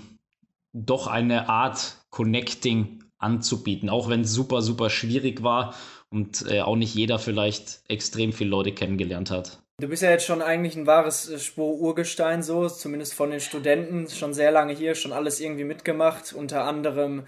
doch 0.74 1.08
eine 1.08 1.50
Art 1.50 1.98
Connecting 2.12 3.00
anzubieten, 3.22 3.90
auch 3.90 4.10
wenn 4.10 4.22
es 4.22 4.34
super, 4.34 4.62
super 4.62 4.90
schwierig 4.90 5.44
war 5.44 5.75
und 6.10 6.46
äh, 6.50 6.62
auch 6.62 6.75
nicht 6.75 6.94
jeder 6.94 7.20
vielleicht 7.20 7.82
extrem 7.88 8.34
viele 8.34 8.50
Leute 8.50 8.74
kennengelernt 8.74 9.32
hat. 9.32 9.60
Du 9.80 9.88
bist 9.88 10.04
ja 10.04 10.12
jetzt 10.12 10.25
schon 10.25 10.42
eigentlich 10.42 10.75
ein 10.75 10.86
wahres 10.86 11.30
äh, 11.30 11.40
Spur-Urgestein, 11.40 12.44
so, 12.44 12.68
zumindest 12.70 13.13
von 13.13 13.32
den 13.32 13.40
Studenten, 13.40 14.10
schon 14.10 14.34
sehr 14.34 14.51
lange 14.51 14.74
hier, 14.74 14.96
schon 14.96 15.13
alles 15.13 15.40
irgendwie 15.40 15.63
mitgemacht, 15.63 16.34
unter 16.34 16.66
anderem 16.66 17.24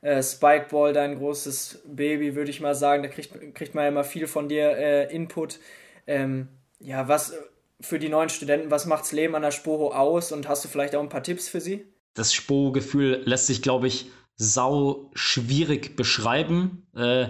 äh, 0.00 0.22
Spikeball, 0.22 0.92
dein 0.92 1.16
großes 1.16 1.82
Baby, 1.86 2.34
würde 2.34 2.50
ich 2.50 2.60
mal 2.60 2.74
sagen. 2.74 3.02
Da 3.02 3.08
kriegt, 3.08 3.54
kriegt 3.54 3.74
man 3.74 3.84
ja 3.84 3.88
immer 3.88 4.04
viel 4.04 4.26
von 4.26 4.48
dir 4.48 4.76
äh, 4.76 5.14
Input. 5.14 5.60
Ähm, 6.06 6.48
ja, 6.80 7.06
was 7.06 7.34
für 7.80 7.98
die 7.98 8.08
neuen 8.08 8.28
Studenten, 8.28 8.70
was 8.70 8.86
macht's 8.86 9.12
Leben 9.12 9.34
an 9.34 9.42
der 9.42 9.52
Spoho 9.52 9.92
aus 9.92 10.32
und 10.32 10.48
hast 10.48 10.64
du 10.64 10.68
vielleicht 10.68 10.96
auch 10.96 11.02
ein 11.02 11.08
paar 11.08 11.22
Tipps 11.22 11.48
für 11.48 11.60
sie? 11.60 11.86
Das 12.14 12.34
Spo-Gefühl 12.34 13.22
lässt 13.24 13.46
sich, 13.46 13.62
glaube 13.62 13.86
ich, 13.86 14.10
sau 14.42 15.10
schwierig 15.14 15.96
beschreiben. 15.96 16.86
Äh, 16.96 17.28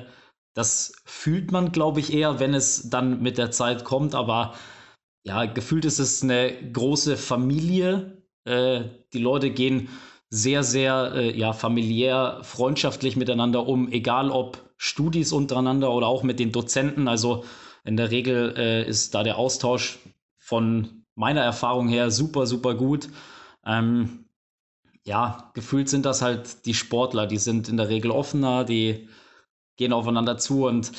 das 0.55 0.93
fühlt 1.05 1.53
man, 1.53 1.73
glaube 1.73 2.01
ich, 2.01 2.13
eher, 2.13 2.41
wenn 2.41 2.55
es 2.55 2.89
dann 2.89 3.23
mit 3.23 3.39
der 3.39 3.51
Zeit 3.51 3.85
kommt. 3.85 4.15
Aber 4.15 4.55
ja, 5.25 5.45
gefühlt 5.45 5.85
ist 5.85 5.99
es 5.99 6.23
eine 6.23 6.73
große 6.73 7.17
Familie. 7.17 8.23
Äh, 8.45 8.85
die 9.13 9.19
Leute 9.19 9.51
gehen 9.51 9.89
sehr, 10.31 10.63
sehr 10.63 11.13
äh, 11.15 11.39
ja, 11.39 11.53
familiär, 11.53 12.41
freundschaftlich 12.43 13.17
miteinander 13.17 13.67
um, 13.67 13.93
egal 13.93 14.31
ob 14.31 14.71
Studis 14.79 15.33
untereinander 15.33 15.93
oder 15.93 16.07
auch 16.07 16.23
mit 16.23 16.41
den 16.41 16.51
Dozenten. 16.51 17.09
Also 17.09 17.45
in 17.85 17.99
der 17.99 18.11
Regel 18.11 18.55
äh, 18.57 18.89
ist 18.89 19.15
da 19.15 19.23
der 19.23 19.37
Austausch 19.37 19.99
von 20.39 21.05
meiner 21.15 21.43
Erfahrung 21.43 21.89
her 21.89 22.11
super, 22.11 22.47
super 22.47 22.75
gut. 22.75 23.11
Ähm, 23.67 24.25
ja, 25.05 25.51
gefühlt 25.55 25.89
sind 25.89 26.07
das 26.07 26.23
halt 26.23 26.67
die 26.67 26.75
Sportler, 26.75 27.27
die 27.27 27.39
sind 27.39 27.69
in 27.69 27.77
der 27.77 27.89
Regel 27.89 28.11
offener, 28.11 28.65
die 28.65 29.09
gehen 29.77 29.93
aufeinander 29.93 30.39
zu 30.39 30.67
und 30.67 30.93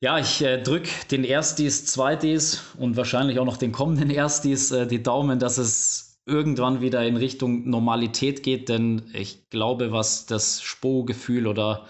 ja, 0.00 0.18
ich 0.18 0.42
äh, 0.42 0.62
drücke 0.62 0.90
den 1.10 1.24
Erstis, 1.24 1.86
Zweitis 1.86 2.62
und 2.78 2.96
wahrscheinlich 2.96 3.40
auch 3.40 3.44
noch 3.44 3.56
den 3.56 3.72
kommenden 3.72 4.10
Erstis 4.10 4.70
äh, 4.70 4.86
die 4.86 5.02
Daumen, 5.02 5.40
dass 5.40 5.58
es 5.58 6.20
irgendwann 6.24 6.80
wieder 6.80 7.04
in 7.04 7.16
Richtung 7.16 7.68
Normalität 7.68 8.42
geht, 8.42 8.68
denn 8.68 9.10
ich 9.12 9.50
glaube, 9.50 9.92
was 9.92 10.26
das 10.26 10.62
Spo-Gefühl 10.62 11.46
oder 11.46 11.86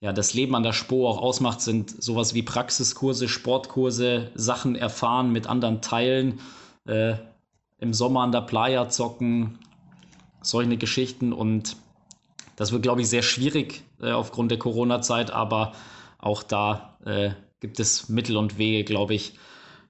ja, 0.00 0.12
das 0.14 0.32
Leben 0.32 0.54
an 0.54 0.62
der 0.62 0.72
Spo 0.72 1.06
auch 1.08 1.18
ausmacht, 1.18 1.60
sind 1.60 2.02
sowas 2.02 2.32
wie 2.32 2.42
Praxiskurse, 2.42 3.28
Sportkurse, 3.28 4.30
Sachen 4.34 4.74
erfahren 4.74 5.30
mit 5.30 5.46
anderen 5.46 5.82
Teilen, 5.82 6.40
äh, 6.86 7.16
im 7.78 7.92
Sommer 7.92 8.22
an 8.22 8.32
der 8.32 8.42
Playa 8.42 8.88
zocken, 8.88 9.58
solche 10.42 10.76
Geschichten 10.76 11.32
und 11.32 11.76
das 12.56 12.72
wird, 12.72 12.82
glaube 12.82 13.00
ich, 13.00 13.08
sehr 13.08 13.22
schwierig 13.22 13.82
äh, 14.02 14.10
aufgrund 14.10 14.50
der 14.50 14.58
Corona-Zeit, 14.58 15.30
aber 15.30 15.72
auch 16.18 16.42
da 16.42 16.98
äh, 17.06 17.30
gibt 17.60 17.80
es 17.80 18.08
Mittel 18.08 18.36
und 18.36 18.58
Wege, 18.58 18.84
glaube 18.84 19.14
ich, 19.14 19.38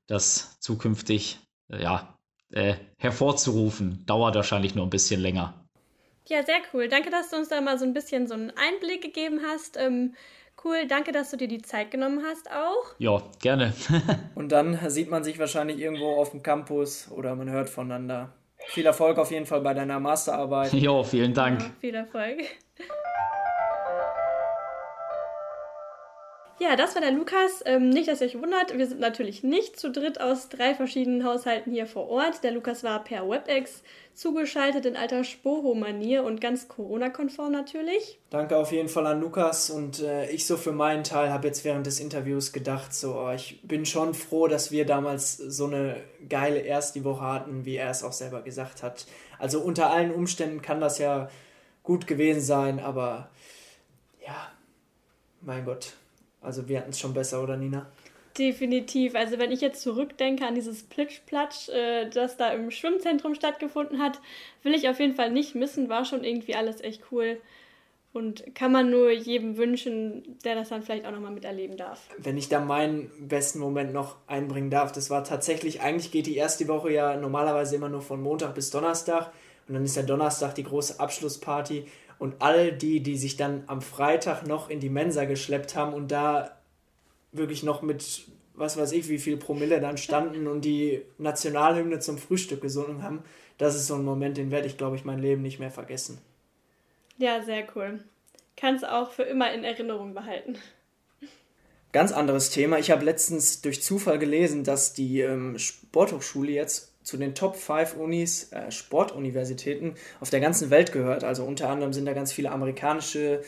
das 0.07 0.61
zukünftig 0.61 1.39
äh, 1.69 1.83
ja, 1.83 2.17
äh, 2.53 2.75
hervorzurufen. 2.97 4.05
Dauert 4.07 4.35
wahrscheinlich 4.35 4.75
nur 4.75 4.87
ein 4.87 4.91
bisschen 4.91 5.21
länger. 5.21 5.55
Ja, 6.29 6.45
sehr 6.45 6.59
cool. 6.73 6.89
Danke, 6.89 7.11
dass 7.11 7.31
du 7.31 7.37
uns 7.37 7.49
da 7.49 7.61
mal 7.61 7.79
so 7.79 7.85
ein 7.85 7.93
bisschen 7.93 8.29
so 8.29 8.35
einen 8.35 8.51
Einblick 8.51 9.03
gegeben 9.03 9.41
hast. 9.45 9.77
Ähm, 9.77 10.15
cool, 10.65 10.87
danke, 10.87 11.11
dass 11.11 11.31
du 11.31 11.37
dir 11.37 11.49
die 11.49 11.63
Zeit 11.63 11.91
genommen 11.91 12.23
hast 12.25 12.51
auch. 12.51 12.95
Ja, 12.99 13.23
gerne. 13.41 13.75
und 14.37 14.53
dann 14.53 14.79
sieht 14.91 15.11
man 15.11 15.25
sich 15.25 15.39
wahrscheinlich 15.39 15.79
irgendwo 15.79 16.13
auf 16.13 16.31
dem 16.31 16.43
Campus 16.43 17.11
oder 17.11 17.35
man 17.35 17.51
hört 17.51 17.69
voneinander. 17.69 18.33
Viel 18.69 18.87
Erfolg 18.87 19.19
auf 19.19 19.31
jeden 19.31 19.47
Fall 19.47 19.61
bei 19.61 19.75
deiner 19.75 19.99
Masterarbeit. 20.01 20.73
Jo, 20.81 21.03
vielen 21.03 21.35
Dank. 21.35 21.61
Ja, 21.63 21.71
viel 21.81 21.95
Erfolg. 21.95 22.39
Ja, 26.61 26.77
das 26.77 26.95
war 26.95 27.01
der 27.01 27.13
Lukas. 27.13 27.63
Ähm, 27.65 27.89
nicht, 27.89 28.07
dass 28.07 28.21
ihr 28.21 28.27
euch 28.27 28.39
wundert, 28.39 28.77
wir 28.77 28.87
sind 28.87 29.01
natürlich 29.01 29.43
nicht 29.43 29.81
zu 29.81 29.91
dritt 29.91 30.21
aus 30.21 30.51
drei 30.51 30.75
verschiedenen 30.75 31.25
Haushalten 31.25 31.73
hier 31.73 31.87
vor 31.87 32.11
Ort. 32.11 32.45
Der 32.45 32.51
Lukas 32.51 32.85
war 32.85 33.03
per 33.03 33.27
WebEx 33.27 33.83
zugeschaltet 34.13 34.85
in 34.85 34.95
alter 34.95 35.25
Spoho-Manier 35.25 36.23
und 36.23 36.43
ganz 36.43 36.69
Corona-konform 36.69 37.51
natürlich. 37.51 38.19
Danke 38.29 38.59
auf 38.59 38.73
jeden 38.73 38.91
Fall 38.91 39.07
an 39.07 39.23
Lukas 39.23 39.71
und 39.71 40.01
äh, 40.01 40.29
ich 40.29 40.47
so 40.47 40.59
für 40.59 40.73
meinen 40.73 41.03
Teil 41.03 41.31
habe 41.31 41.49
jetzt 41.49 41.65
während 41.65 41.87
des 41.87 41.99
Interviews 41.99 42.53
gedacht, 42.53 42.93
so 42.93 43.15
oh, 43.15 43.31
ich 43.31 43.63
bin 43.63 43.87
schon 43.87 44.13
froh, 44.13 44.47
dass 44.47 44.71
wir 44.71 44.85
damals 44.85 45.39
so 45.39 45.65
eine 45.65 45.97
geile 46.29 46.59
erste 46.59 47.03
Woche 47.05 47.23
hatten, 47.23 47.65
wie 47.65 47.77
er 47.77 47.89
es 47.89 48.05
auch 48.05 48.13
selber 48.13 48.43
gesagt 48.43 48.83
hat. 48.83 49.07
Also 49.39 49.61
unter 49.61 49.89
allen 49.89 50.13
Umständen 50.13 50.61
kann 50.61 50.83
das 50.83 50.99
ja 50.99 51.31
gut 51.85 52.07
gewesen 52.07 52.43
sein, 52.43 52.81
aber 52.81 53.31
ja, 54.23 54.53
mein 55.41 55.65
Gott, 55.65 55.95
also 56.41 56.69
wir 56.69 56.79
hatten 56.79 56.91
es 56.91 57.01
schon 57.01 57.15
besser, 57.15 57.43
oder 57.43 57.57
Nina? 57.57 57.87
Definitiv. 58.39 59.15
Also 59.15 59.39
wenn 59.39 59.51
ich 59.51 59.61
jetzt 59.61 59.83
zurückdenke 59.83 60.47
an 60.47 60.55
dieses 60.55 60.85
Plitschplatsch, 60.85 61.69
äh, 61.69 62.09
das 62.09 62.37
da 62.37 62.51
im 62.51 62.71
Schwimmzentrum 62.71 63.35
stattgefunden 63.35 64.01
hat, 64.01 64.21
will 64.63 64.75
ich 64.75 64.89
auf 64.89 65.01
jeden 65.01 65.15
Fall 65.15 65.31
nicht 65.31 65.55
missen. 65.55 65.89
War 65.89 66.05
schon 66.05 66.25
irgendwie 66.25 66.55
alles 66.55 66.81
echt 66.81 67.03
cool. 67.11 67.41
Und 68.13 68.55
kann 68.57 68.73
man 68.73 68.91
nur 68.91 69.13
jedem 69.13 69.57
wünschen, 69.57 70.39
der 70.45 70.57
das 70.57 70.71
dann 70.71 70.83
vielleicht 70.83 71.07
auch 71.07 71.13
nochmal 71.13 71.31
miterleben 71.31 71.77
darf. 71.77 72.09
Wenn 72.19 72.37
ich 72.37 72.49
da 72.49 72.59
meinen 72.61 73.11
besten 73.21 73.61
Moment 73.61 73.93
noch 73.93 74.17
einbringen 74.27 74.71
darf, 74.71 74.91
das 74.91 75.11
war 75.11 75.23
tatsächlich, 75.23 75.81
eigentlich 75.81 76.11
geht 76.11 76.27
die 76.27 76.37
erste 76.37 76.67
Woche 76.67 76.91
ja 76.91 77.17
normalerweise 77.17 77.77
immer 77.77 77.89
nur 77.89 78.03
von 78.03 78.21
Montag 78.21 78.55
bis 78.55 78.71
Donnerstag. 78.71 79.33
Und 79.69 79.75
dann 79.75 79.85
ist 79.85 79.97
ja 79.97 80.03
Donnerstag 80.03 80.57
die 80.57 80.65
große 80.65 80.99
Abschlussparty. 80.99 81.87
Und 82.21 82.37
all 82.41 82.71
die, 82.71 83.01
die 83.01 83.17
sich 83.17 83.39
dann 83.39 83.65
am 83.67 83.81
Freitag 83.81 84.47
noch 84.47 84.69
in 84.69 84.79
die 84.79 84.91
Mensa 84.91 85.25
geschleppt 85.25 85.75
haben 85.75 85.95
und 85.95 86.13
da 86.13 86.59
wirklich 87.33 87.63
noch 87.63 87.81
mit, 87.81 88.27
was 88.53 88.77
weiß 88.77 88.93
ich, 88.93 89.09
wie 89.09 89.19
viel 89.19 89.39
Promille 89.39 89.81
dann 89.81 89.97
standen 89.97 90.47
und 90.47 90.67
die 90.67 91.01
Nationalhymne 91.17 91.99
zum 91.99 92.19
Frühstück 92.19 92.61
gesungen 92.61 93.03
haben, 93.03 93.23
das 93.57 93.75
ist 93.75 93.87
so 93.87 93.95
ein 93.95 94.05
Moment, 94.05 94.37
den 94.37 94.51
werde 94.51 94.67
ich, 94.67 94.77
glaube 94.77 94.97
ich, 94.97 95.05
mein 95.07 95.19
Leben 95.19 95.41
nicht 95.41 95.61
mehr 95.61 95.71
vergessen. 95.71 96.19
Ja, 97.17 97.43
sehr 97.43 97.67
cool. 97.75 98.01
Kannst 98.55 98.87
auch 98.87 99.13
für 99.13 99.23
immer 99.23 99.51
in 99.55 99.65
Erinnerung 99.65 100.13
behalten. 100.13 100.59
Ganz 101.93 102.13
anderes 102.13 102.51
Thema. 102.51 102.79
Ich 102.79 102.91
habe 102.91 103.03
letztens 103.03 103.63
durch 103.63 103.83
Zufall 103.83 104.19
gelesen, 104.19 104.63
dass 104.63 104.93
die 104.93 105.21
ähm, 105.21 105.59
Sporthochschule 105.59 106.53
jetzt 106.53 106.90
zu 107.11 107.17
den 107.17 107.35
Top 107.35 107.57
5 107.57 107.97
Unis, 107.97 108.53
äh, 108.53 108.71
Sportuniversitäten 108.71 109.95
auf 110.21 110.31
der 110.31 110.41
ganzen 110.41 110.71
Welt 110.71 110.93
gehört. 110.93 111.25
Also 111.25 111.45
unter 111.45 111.69
anderem 111.69 111.93
sind 111.93 112.07
da 112.07 112.13
ganz 112.13 112.33
viele 112.33 112.53
amerikanische 112.53 113.43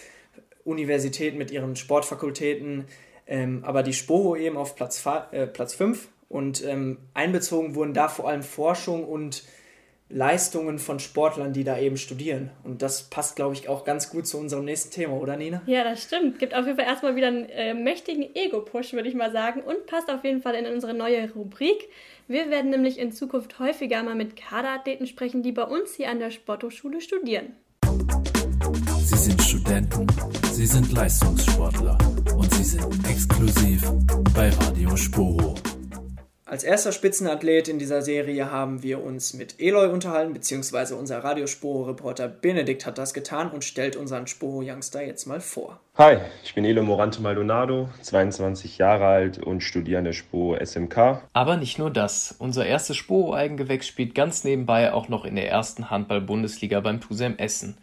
Universitäten 0.65 1.39
mit 1.39 1.53
ihren 1.53 1.77
Sportfakultäten, 1.77 2.87
ähm, 3.27 3.63
aber 3.65 3.85
die 3.85 3.93
Spoho 3.93 4.35
eben 4.35 4.57
auf 4.57 4.75
Platz, 4.75 5.05
äh, 5.31 5.47
Platz 5.47 5.75
5 5.75 6.09
und 6.29 6.65
ähm, 6.65 6.99
einbezogen 7.15 7.77
wurden 7.77 7.95
da 7.95 8.09
vor 8.09 8.29
allem 8.29 8.43
Forschung 8.43 9.05
und 9.05 9.45
Leistungen 10.13 10.79
von 10.79 11.01
Sportlern, 11.01 11.55
die 11.55 11.65
da 11.65 11.79
eben 11.79 11.97
studieren. 11.97 12.51
Und 12.65 12.83
das 12.83 13.05
passt, 13.05 13.35
glaube 13.35 13.55
ich, 13.55 13.69
auch 13.69 13.85
ganz 13.85 14.11
gut 14.11 14.27
zu 14.27 14.39
unserem 14.39 14.65
nächsten 14.65 14.91
Thema, 14.91 15.15
oder 15.15 15.37
Nina? 15.37 15.63
Ja, 15.67 15.85
das 15.85 16.03
stimmt. 16.03 16.39
Gibt 16.39 16.55
auf 16.55 16.67
jeden 16.67 16.77
Fall 16.77 16.87
erstmal 16.87 17.17
wieder 17.17 17.29
einen 17.29 17.49
äh, 17.49 17.73
mächtigen 17.73 18.29
Ego-Push, 18.35 18.93
würde 18.93 19.09
ich 19.09 19.15
mal 19.15 19.33
sagen, 19.33 19.63
und 19.63 19.87
passt 19.87 20.11
auf 20.11 20.23
jeden 20.25 20.43
Fall 20.43 20.55
in 20.55 20.67
unsere 20.67 20.93
neue 20.93 21.33
Rubrik. 21.33 21.89
Wir 22.29 22.51
werden 22.51 22.71
nämlich 22.71 22.99
in 22.99 23.13
Zukunft 23.13 23.59
häufiger 23.59 24.03
mal 24.03 24.15
mit 24.15 24.37
Kaderathleten 24.37 25.07
sprechen, 25.07 25.43
die 25.43 25.53
bei 25.53 25.65
uns 25.65 25.95
hier 25.95 26.11
an 26.11 26.19
der 26.19 26.31
Sporthochschule 26.31 27.01
studieren. 27.01 27.57
Sie 29.03 29.17
sind 29.17 29.43
Studenten, 29.43 30.07
sie 30.53 30.67
sind 30.67 30.93
Leistungssportler 30.93 31.99
und 32.37 32.53
sie 32.55 32.65
sind 32.65 32.87
exklusiv 33.09 33.91
bei 34.35 34.51
Radio 34.51 34.97
Sporo. 34.97 35.55
Als 36.53 36.65
erster 36.65 36.93
Spitzenathlet 36.93 37.69
in 37.69 37.79
dieser 37.79 38.03
Serie 38.03 38.51
haben 38.51 38.83
wir 38.83 39.03
uns 39.03 39.33
mit 39.33 39.59
Eloy 39.59 39.87
unterhalten, 39.87 40.35
beziehungsweise 40.35 40.97
unser 40.97 41.25
Radiosporo-Reporter 41.25 42.29
Benedikt 42.29 42.85
hat 42.85 42.99
das 42.99 43.15
getan 43.15 43.51
und 43.51 43.65
stellt 43.65 43.97
unseren 43.97 44.27
Sporo-Youngster 44.27 45.03
jetzt 45.03 45.25
mal 45.25 45.41
vor. 45.41 45.81
Hi, 45.97 46.19
ich 46.45 46.55
bin 46.55 46.67
Eloy 46.67 46.85
Morante 46.85 47.23
Maldonado, 47.23 47.89
22 48.03 48.77
Jahre 48.77 49.07
alt 49.07 49.39
und 49.39 49.63
studiere 49.63 50.01
an 50.01 50.05
der 50.05 50.13
Sporo 50.13 50.63
SMK. 50.63 51.23
Aber 51.33 51.57
nicht 51.57 51.79
nur 51.79 51.91
das. 51.91 52.37
Unser 52.39 52.67
erstes 52.67 52.99
Sporo-Eigengewächs 52.99 53.87
spielt 53.87 54.15
ganz 54.15 54.45
nebenbei 54.45 54.93
auch 54.93 55.09
noch 55.09 55.25
in 55.25 55.37
der 55.37 55.49
ersten 55.51 55.89
Handball-Bundesliga 55.89 56.81
beim 56.81 57.01
Tusem 57.01 57.39
Essen. 57.39 57.79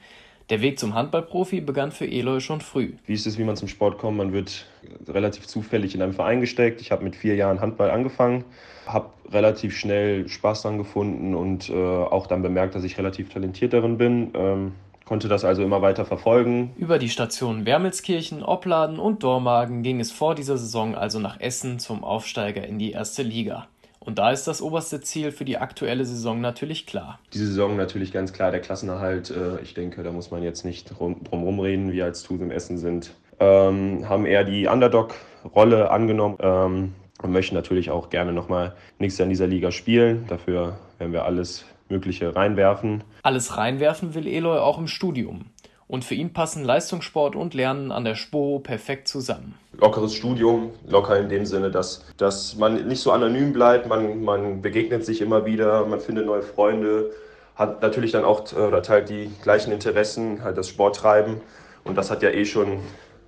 Der 0.50 0.62
Weg 0.62 0.80
zum 0.80 0.96
Handballprofi 0.96 1.62
begann 1.62 1.92
für 1.92 2.08
Eloy 2.08 2.42
schon 2.42 2.60
früh. 2.60 2.94
Wie 3.06 3.14
ist 3.14 3.28
es, 3.28 3.38
wie 3.38 3.44
man 3.44 3.56
zum 3.56 3.68
Sport 3.68 4.00
kommt? 4.00 4.18
Man 4.18 4.34
wird 4.34 4.66
relativ 5.08 5.46
zufällig 5.46 5.94
in 5.94 6.02
einem 6.02 6.14
Verein 6.14 6.42
gesteckt. 6.42 6.82
Ich 6.82 6.92
habe 6.92 7.04
mit 7.04 7.16
vier 7.16 7.36
Jahren 7.36 7.62
Handball 7.62 7.92
angefangen, 7.92 8.44
habe 8.88 9.12
relativ 9.32 9.78
schnell 9.78 10.28
Spaß 10.28 10.64
daran 10.64 10.80
gefunden 10.80 11.36
und 11.36 11.70
äh, 11.70 11.74
auch 11.74 12.26
dann 12.26 12.42
bemerkt, 12.42 12.74
dass 12.74 12.84
ich 12.84 12.98
relativ 12.98 13.30
talentiert 13.30 13.74
darin 13.74 14.00
bin. 14.00 14.32
Ähm, 14.34 14.72
konnte 15.06 15.28
das 15.28 15.46
also 15.46 15.62
immer 15.64 15.84
weiter 15.84 16.06
verfolgen. 16.06 16.72
Über 16.78 16.98
die 16.98 17.10
Stationen 17.10 17.68
Wermelskirchen, 17.68 18.44
Opladen 18.44 18.98
und 18.98 19.24
Dormagen 19.24 19.84
ging 19.84 20.00
es 20.00 20.12
vor 20.12 20.34
dieser 20.34 20.58
Saison 20.58 20.96
also 20.96 21.20
nach 21.20 21.40
Essen 21.40 21.78
zum 21.78 22.04
Aufsteiger 22.04 22.66
in 22.66 22.80
die 22.80 22.92
erste 22.92 23.22
Liga. 23.22 23.68
Und 24.00 24.18
da 24.18 24.32
ist 24.32 24.48
das 24.48 24.62
oberste 24.62 25.02
Ziel 25.02 25.32
für 25.32 25.46
die 25.46 25.58
aktuelle 25.58 26.06
Saison 26.06 26.40
natürlich 26.40 26.86
klar. 26.86 27.20
Diese 27.34 27.48
Saison 27.48 27.76
natürlich 27.76 28.12
ganz 28.12 28.32
klar 28.34 28.52
der 28.52 28.62
Klassenerhalt. 28.62 29.30
Äh, 29.30 29.60
ich 29.62 29.74
denke, 29.74 30.04
da 30.04 30.12
muss 30.12 30.32
man 30.32 30.42
jetzt 30.42 30.64
nicht 30.64 30.98
drum, 30.98 31.24
drum 31.24 31.60
reden. 31.60 31.92
Wir 31.92 32.06
als 32.06 32.24
Tuse 32.24 32.44
im 32.44 32.52
Essen 32.52 32.78
sind, 32.78 33.12
ähm, 33.40 34.08
haben 34.08 34.26
eher 34.26 34.44
die 34.44 34.68
Underdog-Rolle 34.68 35.92
angenommen 35.92 36.38
ähm, 36.40 36.94
und 37.22 37.32
möchten 37.32 37.56
natürlich 37.56 37.92
auch 37.92 38.10
gerne 38.10 38.32
nochmal 38.32 38.74
nächstes 39.00 39.20
Jahr 39.20 39.26
in 39.26 39.32
dieser 39.32 39.48
Liga 39.48 39.72
spielen. 39.72 40.26
Dafür 40.28 40.78
werden 40.98 41.12
wir 41.12 41.26
alles 41.26 41.66
Mögliche 41.90 42.36
reinwerfen. 42.36 43.04
Alles 43.24 43.58
reinwerfen 43.58 44.14
will 44.14 44.28
Eloy 44.28 44.60
auch 44.60 44.78
im 44.78 44.88
Studium. 44.88 45.46
Und 45.90 46.06
für 46.06 46.14
ihn 46.14 46.34
passen 46.34 46.64
Leistungssport 46.64 47.36
und 47.36 47.56
Lernen 47.56 47.92
an 47.92 48.06
der 48.06 48.14
SPO 48.14 48.60
perfekt 48.60 49.08
zusammen. 49.08 49.56
Lockeres 49.74 50.14
Studium, 50.14 50.70
locker 50.88 51.20
in 51.20 51.30
dem 51.30 51.48
Sinne, 51.48 51.72
dass, 51.72 52.06
dass 52.16 52.56
man 52.58 52.88
nicht 52.88 53.02
so 53.02 53.12
anonym 53.12 53.54
bleibt, 53.54 53.88
man, 53.88 54.24
man 54.24 54.62
begegnet 54.62 55.04
sich 55.04 55.20
immer 55.20 55.48
wieder, 55.48 55.88
man 55.88 56.00
findet 56.00 56.28
neue 56.28 56.44
Freunde, 56.44 57.10
hat 57.56 57.82
natürlich 57.82 58.12
dann 58.12 58.24
auch 58.24 58.54
oder 58.54 58.84
teilt 58.84 59.10
die 59.10 59.32
gleichen 59.42 59.72
Interessen, 59.72 60.44
halt 60.44 60.60
das 60.60 60.70
Sporttreiben. 60.70 61.42
Und 61.84 61.98
das 61.98 62.12
hat 62.12 62.22
ja 62.22 62.30
eh 62.30 62.46
schon 62.46 62.82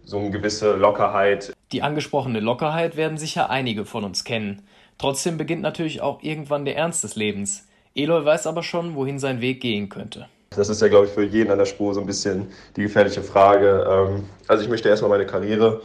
so 0.05 0.19
eine 0.19 0.29
gewisse 0.29 0.75
Lockerheit. 0.75 1.53
Die 1.71 1.81
angesprochene 1.81 2.41
Lockerheit 2.41 2.95
werden 2.95 3.17
sicher 3.17 3.49
einige 3.49 3.85
von 3.85 4.03
uns 4.03 4.23
kennen. 4.23 4.61
Trotzdem 4.99 5.39
beginnt 5.39 5.63
natürlich 5.63 6.01
auch 6.01 6.21
irgendwann 6.21 6.65
der 6.65 6.77
Ernst 6.77 7.03
des 7.03 7.15
Lebens. 7.15 7.67
Eloy 7.95 8.23
weiß 8.23 8.45
aber 8.45 8.61
schon, 8.61 8.93
wohin 8.93 9.17
sein 9.17 9.41
Weg 9.41 9.61
gehen 9.61 9.89
könnte. 9.89 10.27
Das 10.53 10.67
ist 10.67 10.81
ja, 10.81 10.89
glaube 10.89 11.05
ich, 11.05 11.13
für 11.13 11.23
jeden 11.23 11.49
an 11.49 11.57
der 11.57 11.65
Spur 11.65 11.93
so 11.93 12.01
ein 12.01 12.05
bisschen 12.05 12.51
die 12.75 12.81
gefährliche 12.81 13.23
Frage. 13.23 13.87
Ähm, 13.89 14.25
also 14.49 14.61
ich 14.61 14.69
möchte 14.69 14.89
erstmal 14.89 15.09
meine 15.09 15.25
Karriere 15.25 15.81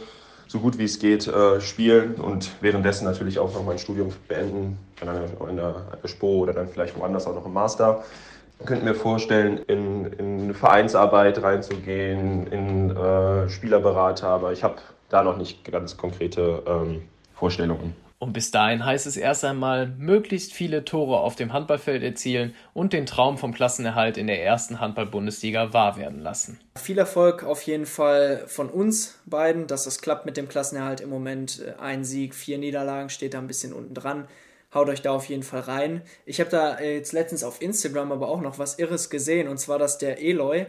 so 0.47 0.59
gut 0.59 0.77
wie 0.77 0.83
es 0.83 0.99
geht 0.99 1.25
äh, 1.25 1.61
spielen 1.61 2.15
und 2.15 2.51
währenddessen 2.59 3.05
natürlich 3.05 3.39
auch 3.39 3.53
noch 3.53 3.63
mein 3.63 3.79
Studium 3.79 4.09
beenden, 4.27 4.77
in 5.01 5.55
der, 5.55 5.75
Spur 6.03 6.41
oder 6.41 6.51
dann 6.51 6.67
vielleicht 6.67 6.99
woanders 6.99 7.27
auch 7.27 7.35
noch 7.35 7.45
im 7.45 7.53
Master. 7.53 8.03
Ich 8.59 8.65
könnte 8.65 8.83
mir 8.83 8.93
vorstellen, 8.93 9.59
in, 9.67 10.05
in 10.13 10.53
Vereinsarbeit 10.53 11.41
reinzugehen, 11.41 12.47
in 12.47 12.89
äh, 12.89 13.49
Spielerberater, 13.49 14.27
aber 14.27 14.51
ich 14.51 14.65
habe 14.65 14.75
da 15.07 15.23
noch 15.23 15.37
nicht 15.37 15.63
ganz 15.63 15.95
konkrete 15.95 16.63
ähm, 16.65 17.03
Vorstellungen. 17.35 17.95
Und 18.19 18.33
bis 18.33 18.49
dahin 18.49 18.83
heißt 18.83 19.05
es 19.05 19.15
erst 19.15 19.45
einmal, 19.45 19.87
möglichst 19.87 20.51
viele 20.51 20.83
Tore 20.83 21.19
auf 21.19 21.35
dem 21.35 21.53
Handballfeld 21.53 22.01
erzielen 22.01 22.55
und 22.73 22.91
den 22.91 23.05
Traum 23.05 23.37
vom 23.37 23.53
Klassenerhalt 23.53 24.17
in 24.17 24.25
der 24.25 24.43
ersten 24.43 24.79
Handball-Bundesliga 24.79 25.71
wahr 25.71 25.97
werden 25.97 26.19
lassen. 26.19 26.59
Viel 26.77 26.97
Erfolg 26.97 27.43
auf 27.43 27.61
jeden 27.61 27.85
Fall 27.85 28.43
von 28.47 28.71
uns 28.71 29.19
beiden, 29.27 29.67
dass 29.67 29.83
das 29.83 30.01
klappt 30.01 30.25
mit 30.25 30.35
dem 30.35 30.49
Klassenerhalt 30.49 30.99
im 30.99 31.09
Moment. 31.09 31.61
Äh, 31.61 31.79
ein 31.79 32.03
Sieg, 32.03 32.33
vier 32.33 32.57
Niederlagen 32.57 33.09
steht 33.11 33.35
da 33.35 33.37
ein 33.37 33.47
bisschen 33.47 33.71
unten 33.71 33.93
dran. 33.93 34.27
Haut 34.73 34.89
euch 34.89 35.01
da 35.03 35.11
auf 35.11 35.25
jeden 35.25 35.43
Fall 35.43 35.61
rein. 35.61 36.01
Ich 36.25 36.39
habe 36.39 36.49
da 36.49 36.79
jetzt 36.79 37.13
letztens 37.13 37.43
auf 37.43 37.61
Instagram 37.61 38.11
aber 38.11 38.27
auch 38.29 38.41
noch 38.41 38.57
was 38.57 38.79
Irres 38.79 39.09
gesehen 39.11 39.47
und 39.47 39.59
zwar, 39.59 39.77
dass 39.77 39.99
der 39.99 40.21
Eloy 40.21 40.65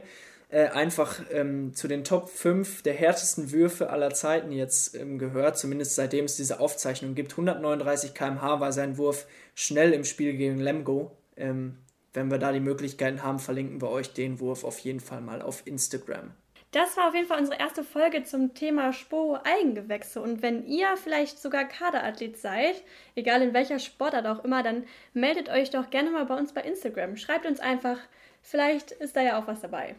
äh, 0.51 0.69
einfach 0.69 1.21
ähm, 1.31 1.75
zu 1.75 1.89
den 1.89 2.05
Top 2.05 2.31
5 2.31 2.83
der 2.83 2.95
härtesten 2.95 3.53
Würfe 3.53 3.91
aller 3.91 4.11
Zeiten 4.15 4.51
jetzt 4.51 4.95
ähm, 4.95 5.19
gehört, 5.19 5.59
zumindest 5.59 5.95
seitdem 5.95 6.25
es 6.25 6.37
diese 6.37 6.61
Aufzeichnung 6.61 7.15
gibt. 7.15 7.33
139 7.33 8.15
km/h 8.15 8.61
war 8.61 8.73
sein 8.73 8.97
Wurf 8.97 9.27
schnell 9.55 9.93
im 9.93 10.05
Spiel 10.05 10.35
gegen 10.35 10.59
Lemgo. 10.59 11.13
Ähm, 11.37 11.77
wenn 12.15 12.31
wir 12.31 12.39
da 12.39 12.53
die 12.53 12.61
Möglichkeiten 12.61 13.23
haben, 13.23 13.39
verlinken 13.39 13.83
wir 13.83 13.91
euch 13.91 14.15
den 14.15 14.41
Wurf 14.41 14.65
auf 14.65 14.79
jeden 14.79 15.01
Fall 15.01 15.21
mal 15.21 15.43
auf 15.43 15.67
Instagram. 15.67 16.33
Das 16.73 16.97
war 16.97 17.09
auf 17.09 17.15
jeden 17.15 17.27
Fall 17.27 17.41
unsere 17.41 17.59
erste 17.59 17.83
Folge 17.83 18.25
zum 18.25 18.55
Thema 18.55 18.93
Sporo 18.93 19.39
Eigengewächse. 19.43 20.21
Und 20.21 20.43
wenn 20.43 20.67
ihr 20.67 20.97
vielleicht 20.97 21.39
sogar 21.41 21.65
Kaderathlet 21.65 22.39
seid, 22.39 22.83
egal 23.15 23.43
in 23.43 23.55
welcher 23.55 23.79
Sportart 23.79 24.27
auch 24.27 24.45
immer, 24.45 24.63
dann 24.63 24.85
meldet 25.15 25.49
euch 25.49 25.71
doch 25.71 25.89
gerne 25.91 26.11
mal 26.11 26.27
bei 26.27 26.37
uns 26.37 26.53
bei 26.53 26.61
Instagram. 26.63 27.17
Schreibt 27.17 27.47
uns 27.47 27.61
einfach, 27.61 27.99
vielleicht 28.43 28.91
ist 28.93 29.17
da 29.17 29.23
ja 29.23 29.41
auch 29.41 29.47
was 29.47 29.61
dabei. 29.61 29.95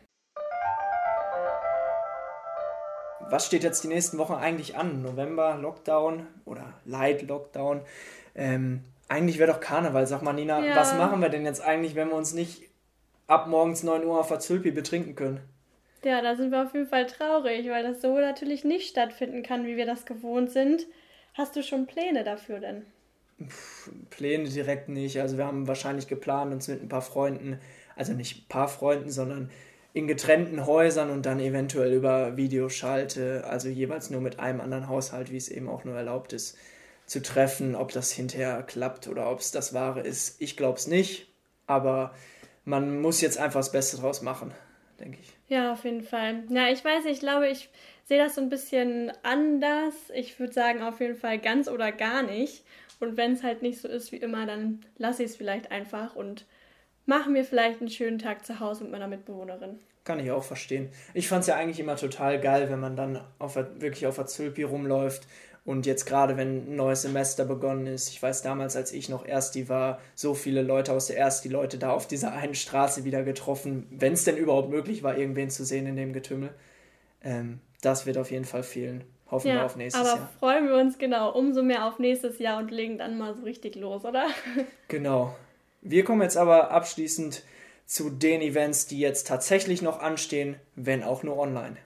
Was 3.31 3.45
steht 3.45 3.63
jetzt 3.63 3.83
die 3.83 3.87
nächsten 3.87 4.17
Wochen 4.17 4.33
eigentlich 4.33 4.75
an? 4.77 5.01
November, 5.01 5.57
Lockdown 5.57 6.27
oder 6.45 6.73
Light 6.85 7.21
Lockdown. 7.23 7.81
Ähm, 8.35 8.83
eigentlich 9.07 9.39
wäre 9.39 9.51
doch 9.51 9.59
Karneval. 9.59 10.05
Sag 10.07 10.21
mal, 10.21 10.33
Nina, 10.33 10.63
Ja. 10.65 10.75
was 10.75 10.93
machen 10.95 11.21
wir 11.21 11.29
denn 11.29 11.45
jetzt 11.45 11.61
eigentlich, 11.61 11.95
wenn 11.95 12.09
wir 12.09 12.15
uns 12.15 12.33
nicht 12.33 12.63
ab 13.27 13.47
morgens 13.47 13.83
9 13.83 14.03
Uhr 14.05 14.19
auf 14.19 14.27
der 14.29 14.39
Zülpi 14.39 14.71
betrinken 14.71 15.15
können? 15.15 15.39
Ja, 16.03 16.21
da 16.21 16.35
sind 16.35 16.51
wir 16.51 16.63
auf 16.63 16.73
jeden 16.73 16.87
Fall 16.87 17.05
traurig, 17.07 17.67
weil 17.69 17.83
das 17.83 18.01
so 18.01 18.17
natürlich 18.17 18.63
nicht 18.63 18.89
stattfinden 18.89 19.43
kann, 19.43 19.65
wie 19.65 19.75
wir 19.77 19.85
das 19.85 20.05
gewohnt 20.05 20.51
sind. 20.51 20.87
Hast 21.33 21.55
du 21.55 21.63
schon 21.63 21.87
Pläne 21.87 22.23
dafür 22.23 22.59
denn? 22.59 22.85
Pläne 24.09 24.49
direkt 24.49 24.89
nicht. 24.89 25.19
Also 25.19 25.37
wir 25.37 25.45
haben 25.45 25.67
wahrscheinlich 25.67 26.07
geplant, 26.07 26.53
uns 26.53 26.67
mit 26.67 26.81
ein 26.81 26.89
paar 26.89 27.01
Freunden, 27.01 27.59
also 27.95 28.13
nicht 28.13 28.43
ein 28.43 28.47
paar 28.49 28.67
Freunden, 28.67 29.09
sondern 29.09 29.49
in 29.93 30.07
getrennten 30.07 30.65
Häusern 30.65 31.09
und 31.09 31.25
dann 31.25 31.39
eventuell 31.39 31.93
über 31.93 32.37
Videoschalte, 32.37 33.43
also 33.45 33.69
jeweils 33.69 34.09
nur 34.09 34.21
mit 34.21 34.39
einem 34.39 34.61
anderen 34.61 34.87
Haushalt, 34.87 35.31
wie 35.31 35.37
es 35.37 35.49
eben 35.49 35.67
auch 35.67 35.83
nur 35.83 35.95
erlaubt 35.95 36.33
ist, 36.33 36.57
zu 37.05 37.21
treffen. 37.21 37.75
Ob 37.75 37.91
das 37.91 38.11
hinterher 38.11 38.61
klappt 38.63 39.07
oder 39.07 39.31
ob 39.31 39.39
es 39.39 39.51
das 39.51 39.73
Wahre 39.73 40.01
ist, 40.01 40.41
ich 40.41 40.55
glaube 40.55 40.77
es 40.77 40.87
nicht. 40.87 41.27
Aber 41.65 42.13
man 42.65 43.01
muss 43.01 43.21
jetzt 43.21 43.39
einfach 43.39 43.59
das 43.59 43.71
Beste 43.71 43.97
draus 43.97 44.21
machen, 44.21 44.51
denke 44.99 45.17
ich. 45.21 45.33
Ja, 45.47 45.73
auf 45.73 45.83
jeden 45.83 46.03
Fall. 46.03 46.43
Ja, 46.49 46.67
ich 46.69 46.85
weiß, 46.85 47.05
ich 47.05 47.19
glaube, 47.19 47.47
ich 47.47 47.69
sehe 48.05 48.19
das 48.19 48.35
so 48.35 48.41
ein 48.41 48.49
bisschen 48.49 49.11
anders. 49.23 49.95
Ich 50.13 50.39
würde 50.39 50.53
sagen, 50.53 50.83
auf 50.83 50.99
jeden 50.99 51.15
Fall 51.15 51.39
ganz 51.39 51.67
oder 51.67 51.91
gar 51.91 52.21
nicht. 52.21 52.63
Und 52.99 53.17
wenn 53.17 53.33
es 53.33 53.43
halt 53.43 53.61
nicht 53.63 53.79
so 53.79 53.87
ist 53.87 54.11
wie 54.11 54.17
immer, 54.17 54.45
dann 54.45 54.81
lasse 54.97 55.23
ich 55.23 55.31
es 55.31 55.37
vielleicht 55.37 55.71
einfach 55.71 56.15
und 56.15 56.45
mache 57.09 57.29
mir 57.29 57.43
vielleicht 57.43 57.81
einen 57.81 57.89
schönen 57.89 58.19
Tag 58.19 58.45
zu 58.45 58.61
Hause 58.61 58.83
mit 58.83 58.93
meiner 58.93 59.07
Mitbewohnerin. 59.07 59.79
Kann 60.05 60.19
ich 60.19 60.31
auch 60.31 60.43
verstehen. 60.43 60.89
Ich 61.13 61.27
fand 61.27 61.41
es 61.41 61.47
ja 61.47 61.55
eigentlich 61.55 61.79
immer 61.79 61.97
total 61.97 62.39
geil, 62.39 62.69
wenn 62.69 62.79
man 62.79 62.95
dann 62.95 63.19
auf 63.37 63.55
wirklich 63.55 64.07
auf 64.07 64.15
der 64.15 64.27
Zülpi 64.27 64.63
rumläuft. 64.63 65.27
Und 65.65 65.85
jetzt 65.85 66.05
gerade, 66.05 66.37
wenn 66.37 66.71
ein 66.71 66.75
neues 66.77 67.01
Semester 67.01 67.45
begonnen 67.45 67.85
ist, 67.85 68.09
ich 68.09 68.23
weiß 68.23 68.41
damals, 68.43 68.75
als 68.75 68.93
ich 68.93 69.09
noch 69.09 69.25
Ersti 69.25 69.67
war, 69.69 69.99
so 70.15 70.33
viele 70.33 70.61
Leute 70.61 70.93
aus 70.93 71.07
der 71.07 71.17
Ersti 71.17 71.49
Leute 71.49 71.77
da 71.77 71.91
auf 71.91 72.07
dieser 72.07 72.31
einen 72.31 72.55
Straße 72.55 73.03
wieder 73.03 73.23
getroffen, 73.23 73.85
wenn 73.91 74.13
es 74.13 74.23
denn 74.23 74.37
überhaupt 74.37 74.69
möglich 74.69 75.03
war, 75.03 75.17
irgendwen 75.17 75.49
zu 75.49 75.65
sehen 75.65 75.85
in 75.85 75.95
dem 75.95 76.13
Getümmel. 76.13 76.51
Ähm, 77.21 77.59
das 77.81 78.05
wird 78.05 78.17
auf 78.17 78.31
jeden 78.31 78.45
Fall 78.45 78.63
fehlen. 78.63 79.03
Hoffen 79.29 79.51
wir 79.51 79.65
auf 79.65 79.75
nächstes 79.75 80.07
aber 80.07 80.19
Jahr. 80.19 80.29
freuen 80.39 80.67
wir 80.69 80.75
uns 80.75 80.97
genau 80.97 81.31
umso 81.37 81.61
mehr 81.61 81.85
auf 81.85 81.99
nächstes 81.99 82.39
Jahr 82.39 82.57
und 82.57 82.71
legen 82.71 82.97
dann 82.97 83.17
mal 83.17 83.35
so 83.35 83.43
richtig 83.43 83.75
los, 83.75 84.05
oder? 84.05 84.27
Genau. 84.87 85.35
Wir 85.81 86.03
kommen 86.03 86.21
jetzt 86.21 86.37
aber 86.37 86.71
abschließend 86.71 87.43
zu 87.85 88.09
den 88.09 88.41
Events, 88.41 88.85
die 88.85 88.99
jetzt 88.99 89.27
tatsächlich 89.27 89.81
noch 89.81 89.99
anstehen, 89.99 90.57
wenn 90.75 91.03
auch 91.03 91.23
nur 91.23 91.37
online. 91.37 91.77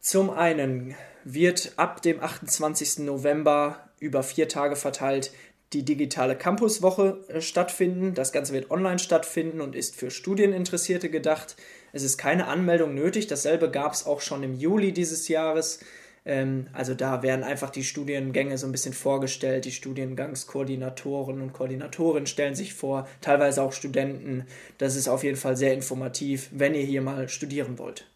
Zum 0.00 0.30
einen 0.30 0.96
wird 1.24 1.74
ab 1.76 2.02
dem 2.02 2.20
28. 2.20 3.00
November 3.00 3.88
über 4.00 4.22
vier 4.22 4.48
Tage 4.48 4.74
verteilt 4.74 5.32
die 5.72 5.84
digitale 5.84 6.36
Campuswoche 6.36 7.24
äh, 7.28 7.40
stattfinden. 7.40 8.14
Das 8.14 8.32
Ganze 8.32 8.52
wird 8.52 8.70
online 8.70 8.98
stattfinden 8.98 9.60
und 9.60 9.74
ist 9.74 9.96
für 9.96 10.10
Studieninteressierte 10.10 11.08
gedacht. 11.08 11.56
Es 11.92 12.02
ist 12.02 12.18
keine 12.18 12.46
Anmeldung 12.46 12.94
nötig. 12.94 13.26
Dasselbe 13.26 13.70
gab 13.70 13.92
es 13.92 14.04
auch 14.04 14.20
schon 14.20 14.42
im 14.42 14.54
Juli 14.54 14.92
dieses 14.92 15.28
Jahres. 15.28 15.80
Ähm, 16.24 16.68
also 16.72 16.94
da 16.94 17.22
werden 17.22 17.44
einfach 17.44 17.70
die 17.70 17.84
Studiengänge 17.84 18.58
so 18.58 18.66
ein 18.66 18.72
bisschen 18.72 18.94
vorgestellt. 18.94 19.64
Die 19.64 19.72
Studiengangskoordinatoren 19.72 21.40
und 21.40 21.52
Koordinatorinnen 21.52 22.26
stellen 22.26 22.54
sich 22.54 22.74
vor, 22.74 23.08
teilweise 23.20 23.62
auch 23.62 23.72
Studenten. 23.72 24.46
Das 24.78 24.96
ist 24.96 25.08
auf 25.08 25.24
jeden 25.24 25.36
Fall 25.36 25.56
sehr 25.56 25.74
informativ, 25.74 26.48
wenn 26.52 26.74
ihr 26.74 26.84
hier 26.84 27.02
mal 27.02 27.28
studieren 27.28 27.78
wollt. 27.78 28.06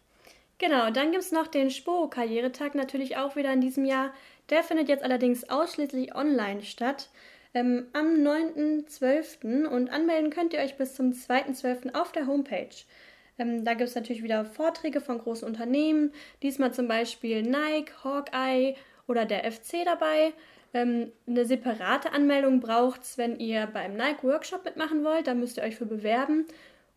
Genau, 0.59 0.89
dann 0.89 1.11
gibt 1.11 1.23
es 1.23 1.31
noch 1.31 1.47
den 1.47 1.69
Sporo-Karrieretag 1.69 2.73
natürlich 2.73 3.17
auch 3.17 3.35
wieder 3.35 3.53
in 3.53 3.61
diesem 3.61 3.85
Jahr. 3.85 4.11
Der 4.49 4.63
findet 4.63 4.89
jetzt 4.89 5.03
allerdings 5.03 5.49
ausschließlich 5.49 6.15
online 6.15 6.63
statt. 6.63 7.09
Ähm, 7.53 7.87
am 7.93 8.07
9.12. 8.07 9.65
und 9.65 9.89
anmelden 9.89 10.31
könnt 10.31 10.53
ihr 10.53 10.59
euch 10.59 10.77
bis 10.77 10.95
zum 10.95 11.11
2.12. 11.11 11.93
auf 11.93 12.11
der 12.11 12.27
Homepage. 12.27 12.69
Ähm, 13.39 13.63
da 13.63 13.73
gibt 13.73 13.89
es 13.89 13.95
natürlich 13.95 14.23
wieder 14.23 14.45
Vorträge 14.45 15.01
von 15.01 15.19
großen 15.19 15.47
Unternehmen. 15.47 16.11
Diesmal 16.41 16.73
zum 16.73 16.87
Beispiel 16.87 17.43
Nike, 17.43 17.91
Hawkeye 18.03 18.75
oder 19.07 19.25
der 19.25 19.51
FC 19.51 19.85
dabei. 19.85 20.33
Ähm, 20.73 21.11
eine 21.27 21.45
separate 21.45 22.11
Anmeldung 22.11 22.59
braucht 22.59 23.03
es, 23.03 23.17
wenn 23.17 23.39
ihr 23.39 23.67
beim 23.67 23.95
Nike 23.95 24.23
Workshop 24.23 24.65
mitmachen 24.65 25.03
wollt. 25.03 25.27
Da 25.27 25.33
müsst 25.33 25.57
ihr 25.57 25.63
euch 25.63 25.75
für 25.75 25.85
bewerben. 25.85 26.45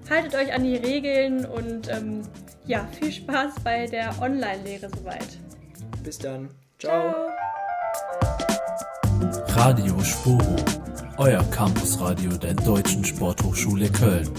Haltet 0.09 0.35
euch 0.35 0.53
an 0.53 0.63
die 0.63 0.77
Regeln 0.77 1.45
und 1.45 1.89
ähm, 1.89 2.21
ja, 2.65 2.87
viel 2.99 3.11
Spaß 3.11 3.55
bei 3.63 3.85
der 3.85 4.19
Online-Lehre 4.19 4.89
soweit. 4.89 5.37
Bis 6.03 6.17
dann. 6.17 6.49
Ciao. 6.79 7.11
Ciao. 7.11 7.27
Radio 9.49 9.99
Sporo, 9.99 10.55
euer 11.17 11.43
Campusradio 11.51 12.31
der 12.37 12.53
Deutschen 12.53 13.03
Sporthochschule 13.03 13.89
Köln. 13.89 14.29